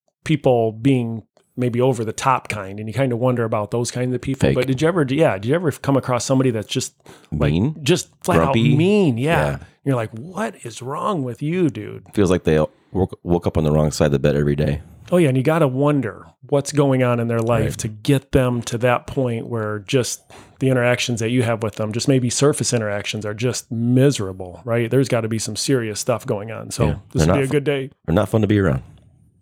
people 0.24 0.72
being 0.72 1.22
maybe 1.60 1.80
over 1.80 2.04
the 2.04 2.12
top 2.12 2.48
kind, 2.48 2.80
and 2.80 2.88
you 2.88 2.92
kind 2.94 3.12
of 3.12 3.18
wonder 3.18 3.44
about 3.44 3.70
those 3.70 3.90
kinds 3.90 4.14
of 4.14 4.20
people. 4.20 4.48
Fake. 4.48 4.54
But 4.56 4.66
did 4.66 4.82
you 4.82 4.88
ever, 4.88 5.06
yeah, 5.08 5.34
did 5.34 5.46
you 5.46 5.54
ever 5.54 5.70
come 5.70 5.96
across 5.96 6.24
somebody 6.24 6.50
that's 6.50 6.66
just 6.68 6.94
like 7.30 7.52
Mean? 7.52 7.76
just 7.84 8.08
flat 8.24 8.36
Grumpy? 8.38 8.72
out 8.72 8.78
mean? 8.78 9.18
Yeah. 9.18 9.30
Yeah. 9.50 9.58
You're 9.84 9.96
like, 9.96 10.10
what 10.12 10.54
is 10.64 10.82
wrong 10.82 11.22
with 11.22 11.40
you, 11.42 11.70
dude? 11.70 12.06
Feels 12.14 12.30
like 12.30 12.44
they 12.44 12.58
woke, 12.92 13.18
woke 13.22 13.46
up 13.46 13.56
on 13.56 13.64
the 13.64 13.70
wrong 13.70 13.90
side 13.92 14.06
of 14.06 14.12
the 14.12 14.18
bed 14.18 14.36
every 14.36 14.56
day. 14.56 14.82
Oh 15.12 15.16
yeah, 15.16 15.26
and 15.28 15.36
you 15.36 15.42
got 15.42 15.58
to 15.58 15.66
wonder 15.66 16.26
what's 16.50 16.70
going 16.70 17.02
on 17.02 17.18
in 17.18 17.26
their 17.26 17.40
life 17.40 17.70
Right. 17.70 17.78
to 17.78 17.88
get 17.88 18.30
them 18.30 18.62
to 18.62 18.78
that 18.78 19.08
point 19.08 19.48
where 19.48 19.80
just 19.80 20.22
the 20.60 20.68
interactions 20.68 21.18
that 21.18 21.30
you 21.30 21.42
have 21.42 21.64
with 21.64 21.74
them, 21.76 21.90
just 21.92 22.06
maybe 22.06 22.30
surface 22.30 22.72
interactions, 22.72 23.26
are 23.26 23.34
just 23.34 23.68
miserable, 23.72 24.60
right? 24.64 24.88
There's 24.88 25.08
got 25.08 25.22
to 25.22 25.28
be 25.28 25.38
some 25.40 25.56
serious 25.56 25.98
stuff 25.98 26.24
going 26.26 26.52
on. 26.52 26.70
So 26.70 26.86
Yeah, 26.86 26.94
this 27.12 27.26
would 27.26 27.34
be 27.34 27.42
a 27.42 27.46
good 27.48 27.64
day. 27.64 27.90
They're 28.06 28.14
not 28.14 28.28
fun 28.28 28.42
to 28.42 28.46
be 28.46 28.58
around. 28.60 28.82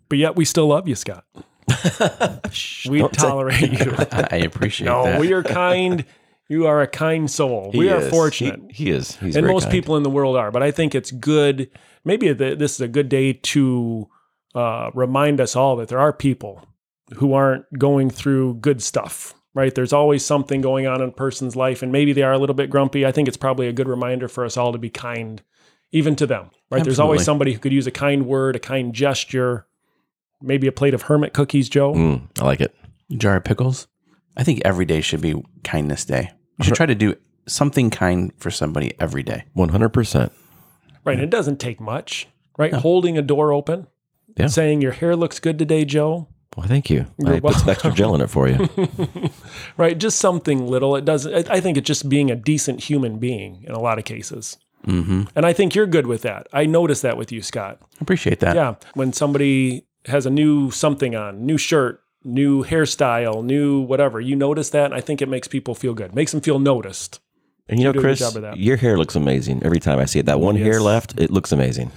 But 0.07 0.17
yet 0.17 0.35
we 0.35 0.43
still 0.43 0.65
love 0.67 0.87
you, 0.87 0.95
Scott. 0.95 1.23
we 2.89 2.99
don't 2.99 3.13
tolerate 3.13 3.85
you. 3.85 3.95
I 4.11 4.37
appreciate 4.37 4.85
no, 4.85 5.03
that. 5.03 5.19
we 5.19 5.33
are 5.33 5.43
kind. 5.43 6.05
You 6.47 6.65
are 6.65 6.81
a 6.81 6.87
kind 6.87 7.29
soul. 7.29 7.71
we 7.73 7.85
He 7.85 7.91
are 7.91 8.01
fortunate. 8.01 8.59
He, 8.71 8.85
he 8.85 8.91
is. 8.91 9.15
He's 9.17 9.35
and 9.35 9.45
most 9.45 9.65
kind. 9.65 9.71
people 9.71 9.97
in 9.97 10.03
the 10.03 10.09
world 10.09 10.35
are. 10.35 10.51
But 10.51 10.63
I 10.63 10.71
think 10.71 10.95
it's 10.95 11.11
good. 11.11 11.69
Maybe 12.03 12.33
the, 12.33 12.55
this 12.55 12.73
is 12.73 12.81
a 12.81 12.87
good 12.87 13.07
day 13.07 13.33
to 13.33 14.09
uh, 14.55 14.89
remind 14.95 15.39
us 15.39 15.55
all 15.55 15.75
that 15.75 15.89
there 15.89 15.99
are 15.99 16.11
people 16.11 16.65
who 17.15 17.33
aren't 17.33 17.65
going 17.77 18.09
through 18.09 18.55
good 18.55 18.81
stuff. 18.81 19.35
Right? 19.53 19.73
There's 19.73 19.93
always 19.93 20.25
something 20.25 20.61
going 20.61 20.87
on 20.87 21.01
in 21.01 21.09
a 21.09 21.11
person's 21.11 21.55
life, 21.55 21.81
and 21.81 21.91
maybe 21.91 22.13
they 22.13 22.23
are 22.23 22.33
a 22.33 22.37
little 22.37 22.55
bit 22.55 22.69
grumpy. 22.69 23.05
I 23.05 23.11
think 23.11 23.27
it's 23.27 23.37
probably 23.37 23.67
a 23.67 23.73
good 23.73 23.87
reminder 23.87 24.27
for 24.27 24.45
us 24.45 24.57
all 24.57 24.71
to 24.71 24.77
be 24.77 24.89
kind, 24.89 25.41
even 25.91 26.15
to 26.15 26.27
them. 26.27 26.51
Right? 26.71 26.83
There's 26.83 26.99
always 26.99 27.23
somebody 27.23 27.53
who 27.53 27.59
could 27.59 27.73
use 27.73 27.87
a 27.87 27.91
kind 27.91 28.25
word, 28.25 28.55
a 28.55 28.59
kind 28.59 28.93
gesture, 28.93 29.65
maybe 30.41 30.67
a 30.67 30.71
plate 30.71 30.93
of 30.93 31.03
hermit 31.03 31.33
cookies, 31.33 31.69
Joe. 31.69 31.93
Mm, 31.93 32.27
I 32.39 32.43
like 32.45 32.61
it. 32.61 32.75
jar 33.11 33.35
of 33.37 33.43
pickles. 33.43 33.87
I 34.37 34.43
think 34.43 34.61
every 34.63 34.85
day 34.85 35.01
should 35.01 35.21
be 35.21 35.41
kindness 35.63 36.05
day. 36.05 36.31
You 36.57 36.65
should 36.65 36.75
try 36.75 36.85
to 36.85 36.95
do 36.95 37.15
something 37.47 37.89
kind 37.89 38.31
for 38.37 38.51
somebody 38.51 38.93
every 38.99 39.23
day. 39.23 39.45
100%. 39.55 40.31
Right. 41.05 41.13
And 41.13 41.21
it 41.23 41.29
doesn't 41.29 41.59
take 41.59 41.79
much, 41.81 42.27
right? 42.57 42.73
Holding 42.73 43.17
a 43.17 43.21
door 43.21 43.51
open, 43.51 43.87
Yeah. 44.37 44.47
saying 44.47 44.81
your 44.81 44.91
hair 44.91 45.15
looks 45.15 45.39
good 45.39 45.57
today, 45.57 45.83
Joe. 45.85 46.27
Well, 46.55 46.67
thank 46.67 46.89
you. 46.89 47.05
You're 47.17 47.35
I 47.35 47.39
put 47.39 47.55
some 47.55 47.69
extra 47.69 47.91
gel 47.91 48.15
in 48.15 48.21
it 48.21 48.29
for 48.29 48.47
you. 48.49 48.69
right? 49.77 49.97
Just 49.97 50.19
something 50.19 50.67
little. 50.67 50.95
It 50.95 51.05
doesn't. 51.05 51.49
I 51.49 51.55
I 51.55 51.59
think 51.61 51.77
it's 51.77 51.87
just 51.87 52.09
being 52.09 52.29
a 52.31 52.35
decent 52.35 52.83
human 52.83 53.17
being 53.19 53.63
in 53.67 53.71
a 53.73 53.79
lot 53.79 53.97
of 53.97 54.05
cases. 54.05 54.57
Mm-hmm. 54.87 55.23
And 55.35 55.45
I 55.45 55.53
think 55.53 55.75
you're 55.75 55.85
good 55.87 56.07
with 56.07 56.21
that. 56.23 56.47
I 56.53 56.65
noticed 56.65 57.01
that 57.03 57.17
with 57.17 57.31
you, 57.31 57.41
Scott. 57.41 57.79
I 57.81 57.85
appreciate 58.01 58.39
that. 58.39 58.55
Yeah, 58.55 58.75
when 58.93 59.13
somebody 59.13 59.85
has 60.05 60.25
a 60.25 60.29
new 60.29 60.71
something 60.71 61.15
on, 61.15 61.45
new 61.45 61.57
shirt, 61.57 62.01
new 62.23 62.63
hairstyle, 62.63 63.43
new 63.43 63.79
whatever, 63.81 64.19
you 64.19 64.35
notice 64.35 64.69
that. 64.71 64.85
And 64.85 64.93
I 64.93 65.01
think 65.01 65.21
it 65.21 65.29
makes 65.29 65.47
people 65.47 65.75
feel 65.75 65.93
good. 65.93 66.13
Makes 66.15 66.31
them 66.31 66.41
feel 66.41 66.59
noticed. 66.59 67.19
And 67.67 67.79
you 67.79 67.85
know, 67.85 67.91
do 67.91 67.99
a 67.99 68.01
good 68.01 68.07
Chris, 68.07 68.19
job 68.19 68.35
of 68.35 68.41
that. 68.41 68.57
your 68.57 68.77
hair 68.77 68.97
looks 68.97 69.15
amazing 69.15 69.61
every 69.63 69.79
time 69.79 69.99
I 69.99 70.05
see 70.05 70.19
it. 70.19 70.25
That 70.25 70.39
one 70.39 70.55
hair 70.55 70.81
left, 70.81 71.19
it 71.19 71.29
looks 71.29 71.51
amazing. 71.51 71.91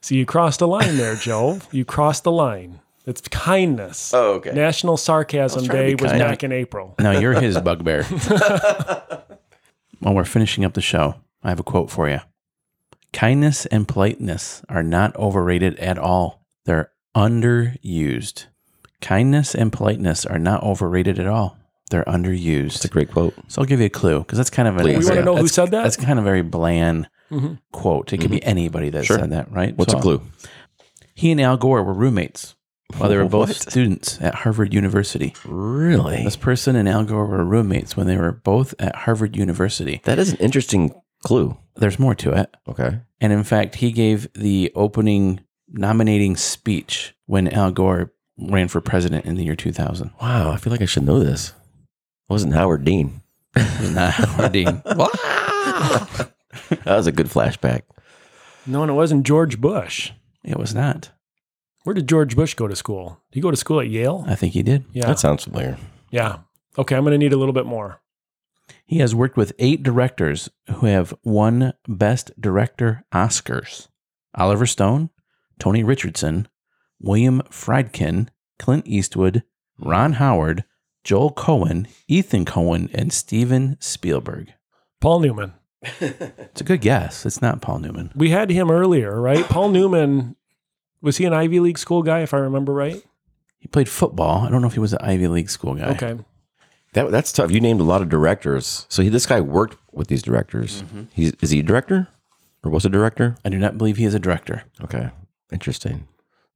So 0.00 0.14
you 0.16 0.26
crossed 0.26 0.60
a 0.60 0.66
line 0.66 0.96
there, 0.96 1.14
Joe. 1.14 1.60
You 1.70 1.84
crossed 1.84 2.24
the 2.24 2.32
line. 2.32 2.80
It's 3.06 3.20
kindness. 3.28 4.12
Oh, 4.14 4.34
okay. 4.34 4.52
National 4.52 4.96
Sarcasm 4.96 5.64
trying 5.64 5.90
to 5.90 5.96
Day 5.96 6.02
was 6.02 6.12
back 6.12 6.44
in 6.44 6.52
April. 6.52 6.94
No, 7.00 7.12
you're 7.12 7.40
his 7.40 7.60
bugbear. 7.60 8.04
While 10.00 10.14
we're 10.14 10.24
finishing 10.24 10.64
up 10.64 10.74
the 10.74 10.80
show, 10.80 11.16
I 11.42 11.48
have 11.48 11.60
a 11.60 11.64
quote 11.64 11.90
for 11.90 12.08
you. 12.08 12.20
Kindness 13.12 13.66
and 13.66 13.86
politeness 13.88 14.62
are 14.68 14.82
not 14.82 15.14
overrated 15.16 15.78
at 15.78 15.98
all. 15.98 16.44
They're 16.64 16.91
underused. 17.14 18.46
Kindness 19.00 19.54
and 19.54 19.72
politeness 19.72 20.24
are 20.24 20.38
not 20.38 20.62
overrated 20.62 21.18
at 21.18 21.26
all. 21.26 21.56
They're 21.90 22.04
underused. 22.04 22.76
It's 22.76 22.84
a 22.84 22.88
great 22.88 23.10
quote. 23.10 23.34
So 23.48 23.60
I'll 23.60 23.66
give 23.66 23.80
you 23.80 23.86
a 23.86 23.90
clue 23.90 24.20
because 24.20 24.38
that's 24.38 24.50
kind 24.50 24.68
of 24.68 24.76
an. 24.76 24.82
Please. 24.82 24.98
We 25.00 25.04
want 25.06 25.18
to 25.18 25.24
know 25.24 25.36
who 25.36 25.48
said 25.48 25.70
that? 25.72 25.82
That's 25.82 25.96
kind 25.96 26.18
of 26.18 26.24
a 26.24 26.28
very 26.28 26.42
bland 26.42 27.08
Mhm. 27.30 27.58
quote. 27.72 28.12
It 28.12 28.20
could 28.20 28.30
be 28.30 28.42
anybody 28.44 28.90
that 28.90 29.04
Sure. 29.04 29.18
said 29.18 29.30
that, 29.32 29.50
right? 29.52 29.76
What's 29.76 29.92
So, 29.92 29.98
a 29.98 30.02
clue? 30.02 30.22
He 31.14 31.30
and 31.30 31.40
Al 31.40 31.56
Gore 31.56 31.82
were 31.82 31.92
roommates 31.92 32.54
while 32.96 33.10
they 33.10 33.16
were 33.16 33.24
both 33.28 33.48
What? 33.48 33.56
students 33.56 34.18
at 34.22 34.36
Harvard 34.36 34.72
University. 34.72 35.34
Really? 35.44 36.22
This 36.24 36.36
person 36.36 36.76
and 36.76 36.88
Al 36.88 37.04
Gore 37.04 37.26
were 37.26 37.44
roommates 37.44 37.96
when 37.96 38.06
they 38.06 38.16
were 38.16 38.32
both 38.32 38.74
at 38.78 38.94
Harvard 38.94 39.36
University. 39.36 40.00
That 40.04 40.18
is 40.18 40.30
an 40.32 40.38
interesting 40.38 40.92
clue. 41.24 41.56
There's 41.76 41.98
more 41.98 42.14
to 42.16 42.32
it. 42.32 42.54
Okay. 42.68 43.00
And 43.20 43.32
in 43.32 43.44
fact, 43.44 43.76
he 43.76 43.92
gave 43.92 44.28
the 44.34 44.72
opening 44.74 45.40
nominating 45.72 46.36
speech 46.36 47.14
when 47.26 47.48
Al 47.48 47.70
Gore 47.70 48.12
ran 48.38 48.68
for 48.68 48.80
president 48.80 49.24
in 49.26 49.34
the 49.36 49.44
year 49.44 49.56
2000. 49.56 50.10
Wow. 50.20 50.52
I 50.52 50.56
feel 50.56 50.70
like 50.70 50.82
I 50.82 50.86
should 50.86 51.04
know 51.04 51.18
this. 51.20 51.48
It 51.48 52.32
wasn't 52.32 52.54
Howard 52.54 52.84
Dean. 52.84 53.22
It 53.54 53.92
not 53.94 54.12
Howard 54.12 54.52
Dean. 54.52 54.64
that 54.84 56.32
was 56.86 57.06
a 57.06 57.12
good 57.12 57.26
flashback. 57.28 57.82
No, 58.66 58.82
and 58.82 58.90
it 58.90 58.94
wasn't 58.94 59.26
George 59.26 59.60
Bush. 59.60 60.12
It 60.44 60.58
was 60.58 60.74
not. 60.74 61.10
Where 61.84 61.94
did 61.94 62.08
George 62.08 62.36
Bush 62.36 62.54
go 62.54 62.68
to 62.68 62.76
school? 62.76 63.20
Did 63.30 63.38
he 63.38 63.40
go 63.40 63.50
to 63.50 63.56
school 63.56 63.80
at 63.80 63.88
Yale? 63.88 64.24
I 64.28 64.34
think 64.36 64.52
he 64.52 64.62
did. 64.62 64.84
Yeah. 64.92 65.06
That 65.06 65.18
sounds 65.18 65.44
familiar. 65.44 65.78
yeah. 66.10 66.38
Okay, 66.78 66.96
I'm 66.96 67.02
going 67.04 67.12
to 67.12 67.18
need 67.18 67.34
a 67.34 67.36
little 67.36 67.52
bit 67.52 67.66
more. 67.66 68.00
He 68.86 68.98
has 68.98 69.14
worked 69.14 69.36
with 69.36 69.52
eight 69.58 69.82
directors 69.82 70.48
who 70.76 70.86
have 70.86 71.12
won 71.22 71.74
Best 71.86 72.30
Director 72.40 73.04
Oscars 73.12 73.88
Oliver 74.34 74.64
Stone, 74.64 75.10
Tony 75.62 75.84
Richardson, 75.84 76.48
William 77.00 77.40
Friedkin, 77.48 78.26
Clint 78.58 78.84
Eastwood, 78.84 79.44
Ron 79.78 80.14
Howard, 80.14 80.64
Joel 81.04 81.32
Coen, 81.32 81.86
Ethan 82.08 82.44
Coen, 82.44 82.92
and 82.92 83.12
Steven 83.12 83.76
Spielberg. 83.78 84.54
Paul 85.00 85.20
Newman. 85.20 85.52
It's 86.00 86.60
a 86.60 86.64
good 86.64 86.80
guess. 86.80 87.24
It's 87.24 87.40
not 87.40 87.60
Paul 87.60 87.78
Newman. 87.78 88.10
We 88.16 88.30
had 88.30 88.50
him 88.50 88.72
earlier, 88.72 89.20
right? 89.20 89.44
Paul 89.44 89.68
Newman, 89.68 90.34
was 91.00 91.18
he 91.18 91.26
an 91.26 91.32
Ivy 91.32 91.60
League 91.60 91.78
school 91.78 92.02
guy, 92.02 92.22
if 92.22 92.34
I 92.34 92.38
remember 92.38 92.72
right? 92.72 93.00
He 93.60 93.68
played 93.68 93.88
football. 93.88 94.44
I 94.44 94.50
don't 94.50 94.62
know 94.62 94.66
if 94.66 94.74
he 94.74 94.80
was 94.80 94.94
an 94.94 94.98
Ivy 95.00 95.28
League 95.28 95.48
school 95.50 95.74
guy. 95.74 95.90
Okay. 95.90 96.18
That, 96.94 97.12
that's 97.12 97.30
tough. 97.30 97.52
You 97.52 97.60
named 97.60 97.80
a 97.80 97.84
lot 97.84 98.02
of 98.02 98.08
directors. 98.08 98.84
So 98.88 99.04
he, 99.04 99.08
this 99.08 99.26
guy 99.26 99.40
worked 99.40 99.78
with 99.92 100.08
these 100.08 100.22
directors. 100.22 100.82
Mm-hmm. 100.82 101.02
He's 101.12 101.32
is 101.40 101.50
he 101.50 101.60
a 101.60 101.62
director 101.62 102.08
or 102.64 102.70
was 102.72 102.84
a 102.84 102.88
director? 102.88 103.36
I 103.44 103.48
do 103.48 103.58
not 103.58 103.78
believe 103.78 103.96
he 103.96 104.04
is 104.04 104.14
a 104.14 104.18
director. 104.18 104.64
Okay, 104.82 105.10
interesting. 105.52 106.06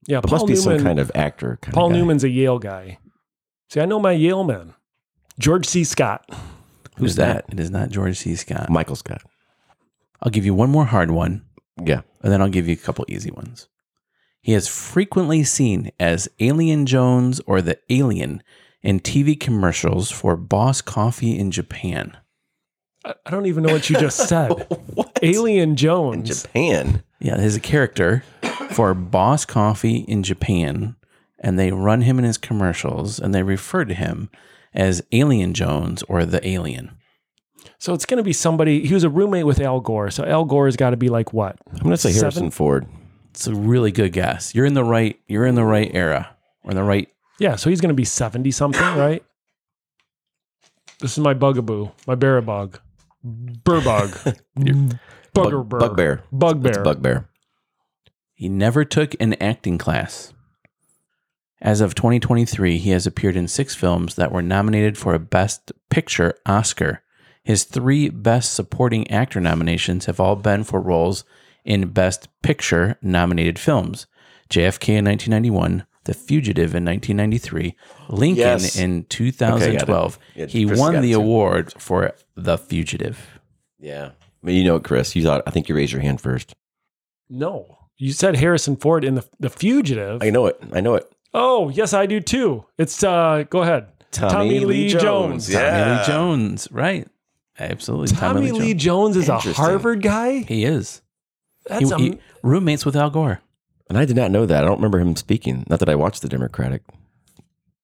Yeah, 0.07 0.21
But 0.21 0.31
Paul 0.31 0.39
must 0.41 0.47
be 0.47 0.53
Newman. 0.55 0.79
some 0.79 0.87
kind 0.87 0.99
of 1.01 1.11
actor. 1.15 1.59
Kind 1.63 1.75
Paul 1.75 1.87
of 1.87 1.93
guy. 1.93 1.99
Newman's 1.99 2.25
a 2.25 2.29
Yale 2.29 2.59
guy. 2.59 2.99
See, 3.71 3.81
I 3.81 3.85
know 3.87 3.99
my 3.99 4.13
Yale 4.13 4.45
men. 4.45 4.75
George 5.39 5.67
C. 5.67 5.85
Scott. 5.85 6.25
Who's 6.31 6.39
Who's 6.99 7.17
that? 7.17 7.45
It 7.51 7.59
is 7.61 7.71
not 7.71 7.91
George 7.91 8.17
C. 8.19 8.37
Scott. 8.37 8.71
Michael 8.71 8.97
Scott. 8.97 9.23
I'll 10.23 10.31
give 10.31 10.47
you 10.47 10.55
one 10.55 10.71
more 10.71 10.87
hard 10.87 11.11
one, 11.11 11.45
Yeah. 11.85 12.03
and 12.23 12.33
then 12.33 12.41
I'll 12.41 12.49
give 12.49 12.67
you 12.69 12.73
a 12.75 12.77
couple 12.79 13.05
easy 13.09 13.31
ones. 13.31 13.69
He 14.41 14.55
is 14.55 14.69
frequently 14.69 15.43
seen 15.45 15.91
as 16.01 16.29
Alien 16.41 16.87
Jones 16.87 17.41
or 17.47 17.61
the 17.61 17.79
Alien 17.91 18.43
in 18.83 19.01
TV 19.01 19.39
commercials 19.39 20.11
for 20.11 20.37
Boss 20.37 20.81
Coffee 20.81 21.37
in 21.39 21.51
Japan. 21.51 22.17
I 23.05 23.15
I 23.27 23.31
don't 23.31 23.47
even 23.47 23.65
know 23.65 23.73
what 23.73 23.91
you 23.91 23.97
just 23.99 24.29
said. 24.29 24.53
What? 24.95 25.19
Alien 25.23 25.77
Jones. 25.77 26.43
Japan. 26.45 27.03
Yeah, 27.19 27.41
he's 27.41 27.57
a 27.57 27.61
character 27.61 28.25
for 28.71 28.95
Boss 28.95 29.45
Coffee 29.45 29.99
in 30.01 30.23
Japan, 30.23 30.97
and 31.41 31.59
they 31.59 31.73
run 31.73 32.03
him 32.03 32.19
in 32.19 32.25
his 32.25 32.39
commercials, 32.39 33.19
and 33.19 33.35
they 33.35 33.43
refer 33.43 33.85
to 33.85 33.95
him 33.95 34.31
as 34.75 35.03
Alien 35.13 35.55
Jones 35.55 36.03
or 36.05 36.25
the 36.25 36.47
Alien. 36.47 36.97
So 37.79 37.95
it's 37.95 38.07
going 38.07 38.19
to 38.19 38.25
be 38.25 38.33
somebody. 38.33 38.87
He 38.87 38.95
was 38.95 39.05
a 39.05 39.11
roommate 39.11 39.47
with 39.47 39.61
Al 39.61 39.81
Gore. 39.81 40.11
So 40.11 40.25
Al 40.25 40.45
Gore 40.45 40.67
has 40.67 40.77
got 40.77 40.91
to 40.91 40.97
be 40.97 41.09
like 41.09 41.33
what? 41.33 41.57
I'm 41.73 41.83
gonna 41.83 41.97
say 41.97 42.13
Harrison 42.13 42.33
Seven? 42.33 42.51
Ford. 42.51 42.87
It's 43.31 43.47
a 43.47 43.55
really 43.55 43.93
good 43.93 44.13
guess. 44.13 44.55
You're 44.55 44.65
in 44.65 44.75
the 44.75 44.85
right. 44.85 45.19
You're 45.27 45.47
in 45.47 45.57
the 45.57 45.65
right 45.65 45.91
era 45.93 46.35
or 46.65 46.71
in 46.71 46.77
the 46.77 46.83
right. 46.83 47.09
Yeah. 47.39 47.57
So 47.57 47.69
he's 47.69 47.83
going 47.83 47.91
to 47.91 47.95
be 47.95 48.05
70 48.05 48.51
something, 48.51 48.81
right? 48.97 49.23
This 51.01 51.13
is 51.13 51.19
my 51.19 51.35
bugaboo, 51.35 51.91
my 52.07 52.15
bear 52.15 52.41
bug. 52.41 52.81
Burbug. 55.37 55.69
Bugger 55.69 55.69
Bug- 55.69 55.81
bugbear. 55.97 56.23
Bugbear. 56.33 56.69
It's 56.69 56.79
bugbear. 56.79 57.29
He 58.35 58.49
never 58.49 58.85
took 58.85 59.15
an 59.21 59.35
acting 59.35 59.79
class. 59.79 60.33
As 61.63 61.81
of 61.81 61.95
2023, 61.95 62.77
he 62.79 62.91
has 62.91 63.07
appeared 63.07 63.35
in 63.37 63.49
six 63.49 63.75
films 63.75 64.15
that 64.17 64.31
were 64.31 64.43
nominated 64.43 64.99
for 64.99 65.15
a 65.15 65.19
Best 65.19 65.73
Picture 65.89 66.35
Oscar. 66.45 67.03
His 67.43 67.65
three 67.65 68.11
Best 68.11 68.53
Supporting 68.53 69.11
Actor 69.11 69.41
nominations 69.41 70.05
have 70.05 70.21
all 70.21 70.37
been 70.37 70.65
for 70.65 70.81
roles 70.81 71.25
in 71.65 71.89
Best 71.89 72.29
Picture 72.43 72.99
nominated 73.01 73.59
films 73.59 74.07
JFK 74.51 74.99
in 74.99 75.05
1991, 75.07 75.87
The 76.05 76.15
Fugitive 76.15 76.75
in 76.75 76.85
1993, 76.85 77.75
Lincoln 78.11 78.37
Yes. 78.39 78.77
in 78.79 79.05
2012. 79.05 80.19
Yeah, 80.37 80.47
he 80.47 80.67
won 80.67 81.01
the 81.01 81.13
it 81.13 81.17
award 81.17 81.73
for 81.79 82.13
The 82.37 82.59
Fugitive. 82.59 83.41
Yeah. 83.81 84.11
But 84.47 84.55
you 84.55 84.65
know, 84.65 84.77
it, 84.77 84.85
Chris, 84.85 85.15
you 85.17 85.23
thought 85.25 85.43
I 85.47 85.51
think 85.51 85.69
you 85.69 85.75
raised 85.75 85.93
your 85.93 86.01
hand 86.01 86.21
first. 86.21 86.55
No. 87.29 87.79
You 87.99 88.13
said 88.13 88.37
Harrison 88.37 88.77
Ford 88.77 89.05
in 89.05 89.17
the 89.17 89.29
the 89.41 89.51
Fugitive. 89.51 90.23
I 90.23 90.31
know 90.31 90.47
it. 90.47 90.59
I 90.73 90.81
know 90.81 90.95
it. 90.95 91.13
oh, 91.35 91.69
yes, 91.69 91.93
I 91.93 92.07
do 92.07 92.21
too. 92.21 92.65
It's 92.79 93.03
uh 93.03 93.45
go 93.51 93.63
ahead. 93.63 93.89
Tommy 94.13 94.61
Lee 94.61 94.89
Jones. 94.89 95.49
Tommy 95.49 95.59
Yeah. 95.65 95.99
Lee 96.01 96.07
Jones, 96.07 96.69
right. 96.71 97.09
Absolutely. 97.59 98.17
Tommy 98.17 98.53
Lee 98.53 98.73
Jones 98.75 99.17
is 99.17 99.29
a 99.29 99.39
Harvard 99.39 100.01
guy? 100.03 100.39
He 100.41 100.65
is. 100.65 101.03
That's 101.67 101.89
He, 101.91 101.93
a, 101.93 101.99
he- 101.99 102.19
roommates 102.43 102.87
with 102.87 102.95
Al 102.97 103.11
Gore. 103.11 103.41
And 103.89 103.99
I 103.99 104.05
did 104.05 104.17
not 104.17 104.31
know 104.31 104.47
that. 104.47 104.63
I 104.63 104.67
don't 104.67 104.77
remember 104.77 105.01
him 105.01 105.17
speaking. 105.17 105.65
Not 105.69 105.81
that 105.81 105.89
I 105.89 105.95
watched 105.97 106.23
the 106.23 106.29
Democratic. 106.29 106.83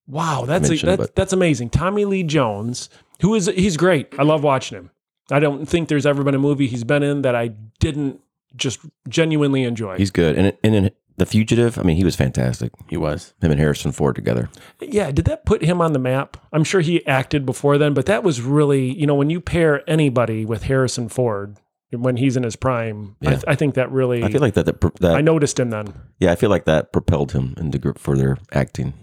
wow, 0.06 0.44
that's 0.46 0.68
a, 0.68 0.72
mention, 0.72 0.88
that's, 0.96 1.10
that's 1.14 1.32
amazing. 1.32 1.70
Tommy 1.70 2.04
Lee 2.04 2.22
Jones, 2.22 2.88
who 3.20 3.34
is 3.34 3.46
he's 3.46 3.76
great. 3.76 4.14
I 4.18 4.22
love 4.22 4.42
watching 4.44 4.78
him. 4.78 4.90
I 5.32 5.40
don't 5.40 5.66
think 5.66 5.88
there's 5.88 6.06
ever 6.06 6.22
been 6.22 6.34
a 6.34 6.38
movie 6.38 6.66
he's 6.66 6.84
been 6.84 7.02
in 7.02 7.22
that 7.22 7.34
I 7.34 7.48
didn't 7.80 8.20
just 8.56 8.80
genuinely 9.08 9.64
enjoy. 9.64 9.96
He's 9.96 10.10
good. 10.10 10.36
And 10.36 10.56
and 10.62 10.74
in 10.74 10.90
The 11.16 11.26
Fugitive, 11.26 11.78
I 11.78 11.82
mean, 11.82 11.96
he 11.96 12.04
was 12.04 12.16
fantastic. 12.16 12.72
He 12.88 12.96
was. 12.96 13.34
Him 13.40 13.50
and 13.50 13.60
Harrison 13.60 13.92
Ford 13.92 14.14
together. 14.16 14.50
yeah, 14.80 15.10
did 15.10 15.24
that 15.26 15.44
put 15.46 15.62
him 15.62 15.80
on 15.80 15.92
the 15.92 15.98
map? 15.98 16.36
I'm 16.52 16.64
sure 16.64 16.80
he 16.80 17.06
acted 17.06 17.46
before 17.46 17.78
then, 17.78 17.94
but 17.94 18.06
that 18.06 18.22
was 18.22 18.40
really, 18.42 18.92
you 18.92 19.06
know, 19.06 19.14
when 19.14 19.30
you 19.30 19.40
pair 19.40 19.88
anybody 19.88 20.44
with 20.44 20.64
Harrison 20.64 21.08
Ford 21.08 21.56
when 21.90 22.16
he's 22.16 22.36
in 22.38 22.42
his 22.42 22.56
prime, 22.56 23.16
I, 23.24 23.32
Yeah. 23.32 23.40
I 23.46 23.54
think 23.54 23.74
that 23.74 23.90
really 23.92 24.22
I 24.24 24.30
feel 24.30 24.40
like 24.40 24.54
that. 24.54 24.64
that, 24.66 24.80
that 25.00 25.14
I 25.14 25.20
noticed 25.20 25.58
him 25.60 25.68
then. 25.70 25.92
Yeah, 26.18 26.32
I 26.32 26.36
feel 26.36 26.48
like 26.50 26.64
that 26.64 26.90
propelled 26.92 27.32
him 27.32 27.54
into 27.58 27.78
gr- 27.78 27.98
further 27.98 28.38
acting. 28.52 28.94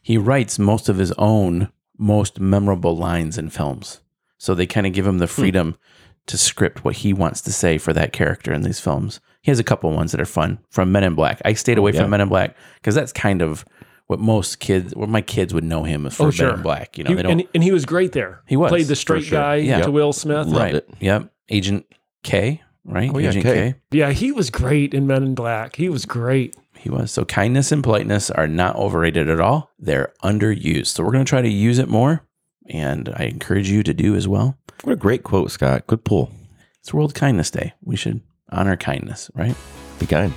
He 0.00 0.16
writes 0.16 0.56
most 0.58 0.88
of 0.88 0.98
his 0.98 1.10
own 1.18 1.70
most 1.98 2.38
memorable 2.38 2.96
lines 2.96 3.36
in 3.38 3.50
films. 3.50 4.00
So 4.38 4.54
they 4.54 4.66
kind 4.66 4.86
of 4.86 4.92
give 4.92 5.06
him 5.06 5.18
the 5.18 5.26
hmm. 5.26 5.32
freedom 5.32 5.78
to 6.26 6.36
script 6.36 6.84
what 6.84 6.96
he 6.96 7.12
wants 7.12 7.40
to 7.42 7.52
say 7.52 7.78
for 7.78 7.92
that 7.92 8.12
character 8.12 8.52
in 8.52 8.62
these 8.62 8.80
films. 8.80 9.20
He 9.42 9.50
has 9.50 9.58
a 9.60 9.64
couple 9.64 9.90
ones 9.92 10.10
that 10.12 10.20
are 10.20 10.26
fun 10.26 10.58
from 10.70 10.90
Men 10.90 11.04
in 11.04 11.14
Black. 11.14 11.40
I 11.44 11.52
stayed 11.52 11.78
oh, 11.78 11.82
away 11.82 11.92
yeah. 11.92 12.02
from 12.02 12.10
Men 12.10 12.20
in 12.20 12.28
Black 12.28 12.56
because 12.76 12.94
that's 12.94 13.12
kind 13.12 13.42
of 13.42 13.64
what 14.08 14.18
most 14.18 14.58
kids, 14.58 14.94
what 14.94 15.08
my 15.08 15.20
kids 15.20 15.54
would 15.54 15.64
know 15.64 15.84
him 15.84 16.06
as 16.06 16.16
for 16.16 16.28
Oh, 16.28 16.32
Men 16.36 16.54
in 16.54 16.62
Black. 16.62 16.98
You 16.98 17.04
know, 17.04 17.10
He- 17.10 17.14
they 17.16 17.22
don't. 17.22 17.32
and, 17.32 17.48
and 17.54 17.62
he 17.62 17.70
was 17.70 17.84
great 17.84 18.12
there. 18.12 18.42
He 18.46 18.56
was, 18.56 18.70
played 18.70 18.86
the 18.86 18.96
straight 18.96 19.24
sure. 19.24 19.38
guy 19.38 19.56
Yeah. 19.56 19.82
to 19.82 19.90
Will 19.90 20.12
Smith. 20.12 20.48
Loved 20.48 20.58
right. 20.58 20.74
it. 20.74 20.88
Yep. 21.00 21.30
Agent 21.48 21.86
K. 22.22 22.62
Right. 22.84 23.10
Oh, 23.12 23.18
yeah, 23.18 23.28
Agent 23.30 23.44
K. 23.44 23.54
K. 23.54 23.74
Yeah, 23.90 24.10
he 24.10 24.30
was 24.30 24.50
great 24.50 24.94
in 24.94 25.06
Men 25.06 25.22
in 25.22 25.34
Black. 25.34 25.76
He 25.76 25.88
was 25.88 26.06
great. 26.06 26.56
He 26.76 26.88
was. 26.88 27.10
So 27.10 27.24
kindness 27.24 27.72
and 27.72 27.82
politeness 27.82 28.30
are 28.30 28.46
not 28.46 28.76
overrated 28.76 29.28
at 29.28 29.40
all. 29.40 29.70
They're 29.78 30.12
underused. 30.22 30.88
So 30.88 31.02
we're 31.02 31.12
going 31.12 31.24
to 31.24 31.28
try 31.28 31.42
to 31.42 31.48
use 31.48 31.78
it 31.78 31.88
more. 31.88 32.22
And 32.68 33.08
I 33.16 33.24
encourage 33.24 33.70
you 33.70 33.82
to 33.82 33.94
do 33.94 34.14
as 34.16 34.26
well. 34.26 34.56
What 34.82 34.92
a 34.92 34.96
great 34.96 35.22
quote, 35.22 35.50
Scott. 35.50 35.86
Good 35.86 36.04
pull. 36.04 36.30
It's 36.80 36.92
World 36.92 37.14
Kindness 37.14 37.50
Day. 37.50 37.72
We 37.82 37.96
should 37.96 38.20
honor 38.50 38.76
kindness, 38.76 39.30
right? 39.34 39.56
Be 39.98 40.06
kind. 40.06 40.32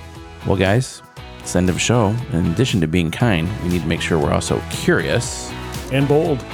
Well, 0.46 0.56
guys, 0.56 1.02
it's 1.38 1.52
the 1.52 1.58
end 1.58 1.68
of 1.68 1.76
the 1.76 1.80
show. 1.80 2.14
In 2.32 2.46
addition 2.46 2.80
to 2.80 2.86
being 2.86 3.10
kind, 3.10 3.48
we 3.62 3.68
need 3.68 3.82
to 3.82 3.88
make 3.88 4.00
sure 4.00 4.18
we're 4.18 4.32
also 4.32 4.62
curious. 4.70 5.50
And 5.92 6.08
bold. 6.08 6.44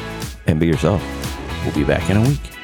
And 0.46 0.58
be 0.58 0.66
yourself. 0.66 1.02
We'll 1.64 1.74
be 1.74 1.84
back 1.84 2.08
in 2.10 2.16
a 2.16 2.22
week. 2.22 2.55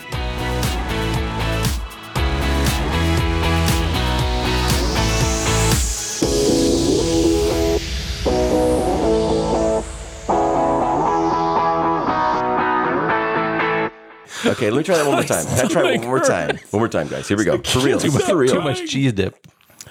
Okay, 14.63 14.71
let 14.71 14.79
me 14.79 14.85
try 14.85 14.97
that 14.97 15.05
one 15.07 15.17
more 15.17 15.25
time. 15.25 15.45
Can 15.45 15.67
I 15.67 15.69
try 15.69 15.91
it 15.91 15.99
one 15.99 16.07
more 16.07 16.21
time? 16.21 16.57
One 16.71 16.81
more 16.83 16.89
time, 16.89 17.09
guys. 17.09 17.27
Here 17.27 17.37
we 17.37 17.43
go. 17.45 17.59
For 17.59 17.81
real. 17.81 17.99
Too 17.99 18.13
much, 18.13 18.23
For 18.23 18.37
real. 18.37 18.53
too 18.53 18.61
much 18.61 18.89
cheese 18.89 19.13
dip. 19.13 19.45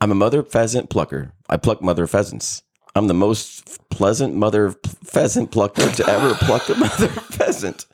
I'm 0.00 0.10
a 0.10 0.14
mother 0.14 0.42
pheasant 0.42 0.88
plucker. 0.88 1.30
I 1.46 1.58
pluck 1.58 1.82
mother 1.82 2.06
pheasants. 2.06 2.62
I'm 2.94 3.06
the 3.06 3.12
most 3.12 3.90
pleasant 3.90 4.34
mother 4.34 4.70
pheasant 5.04 5.50
plucker 5.50 5.90
to 5.90 6.08
ever 6.08 6.32
pluck 6.40 6.70
a 6.70 6.74
mother 6.74 7.08
pheasant. 7.08 7.84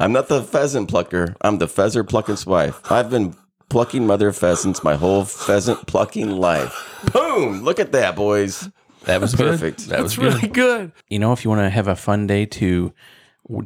I'm 0.00 0.10
not 0.10 0.26
the 0.26 0.42
pheasant 0.42 0.88
plucker. 0.88 1.36
I'm 1.40 1.58
the 1.58 1.68
pheasant 1.68 2.08
plucker's 2.08 2.44
wife. 2.44 2.90
I've 2.90 3.10
been 3.10 3.36
plucking 3.68 4.04
mother 4.04 4.32
pheasants 4.32 4.82
my 4.82 4.96
whole 4.96 5.24
pheasant 5.24 5.86
plucking 5.86 6.30
life. 6.32 6.98
Boom! 7.12 7.62
Look 7.62 7.78
at 7.78 7.92
that, 7.92 8.16
boys. 8.16 8.68
That 9.04 9.20
was. 9.20 9.36
Perfect. 9.36 9.86
That 9.86 10.02
was 10.02 10.18
really 10.18 10.48
good. 10.48 10.90
You 11.08 11.20
know, 11.20 11.32
if 11.32 11.44
you 11.44 11.50
want 11.50 11.60
to 11.60 11.70
have 11.70 11.86
a 11.86 11.94
fun 11.94 12.26
day 12.26 12.44
to 12.46 12.66
w- 12.78 12.92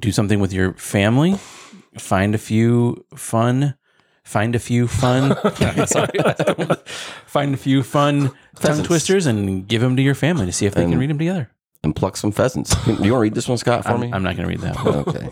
do 0.00 0.10
something 0.12 0.40
with 0.40 0.52
your 0.52 0.72
family, 0.74 1.38
find 1.98 2.34
a 2.34 2.38
few 2.38 3.04
fun, 3.14 3.74
find 4.24 4.54
a 4.54 4.58
few 4.58 4.86
fun, 4.88 5.36
sorry, 5.86 6.08
find 7.26 7.54
a 7.54 7.58
few 7.58 7.82
fun 7.82 8.20
tongue 8.28 8.34
Pheasants. 8.56 8.86
twisters 8.88 9.26
and 9.26 9.66
give 9.68 9.80
them 9.82 9.96
to 9.96 10.02
your 10.02 10.14
family 10.14 10.46
to 10.46 10.52
see 10.52 10.66
if 10.66 10.74
they 10.74 10.82
can 10.82 10.92
And- 10.92 11.00
read 11.00 11.10
them 11.10 11.18
together. 11.18 11.50
And 11.82 11.94
pluck 11.94 12.16
some 12.16 12.32
pheasants. 12.32 12.74
Do 12.86 12.92
you 12.92 12.96
want 12.96 13.04
to 13.12 13.16
read 13.18 13.34
this 13.34 13.46
one, 13.46 13.58
Scott, 13.58 13.82
for 13.84 13.90
I'm, 13.90 14.00
me? 14.00 14.10
I'm 14.10 14.22
not 14.22 14.36
going 14.36 14.48
to 14.48 14.54
read 14.54 14.60
that 14.62 14.76
one. 14.82 14.94
okay. 15.06 15.28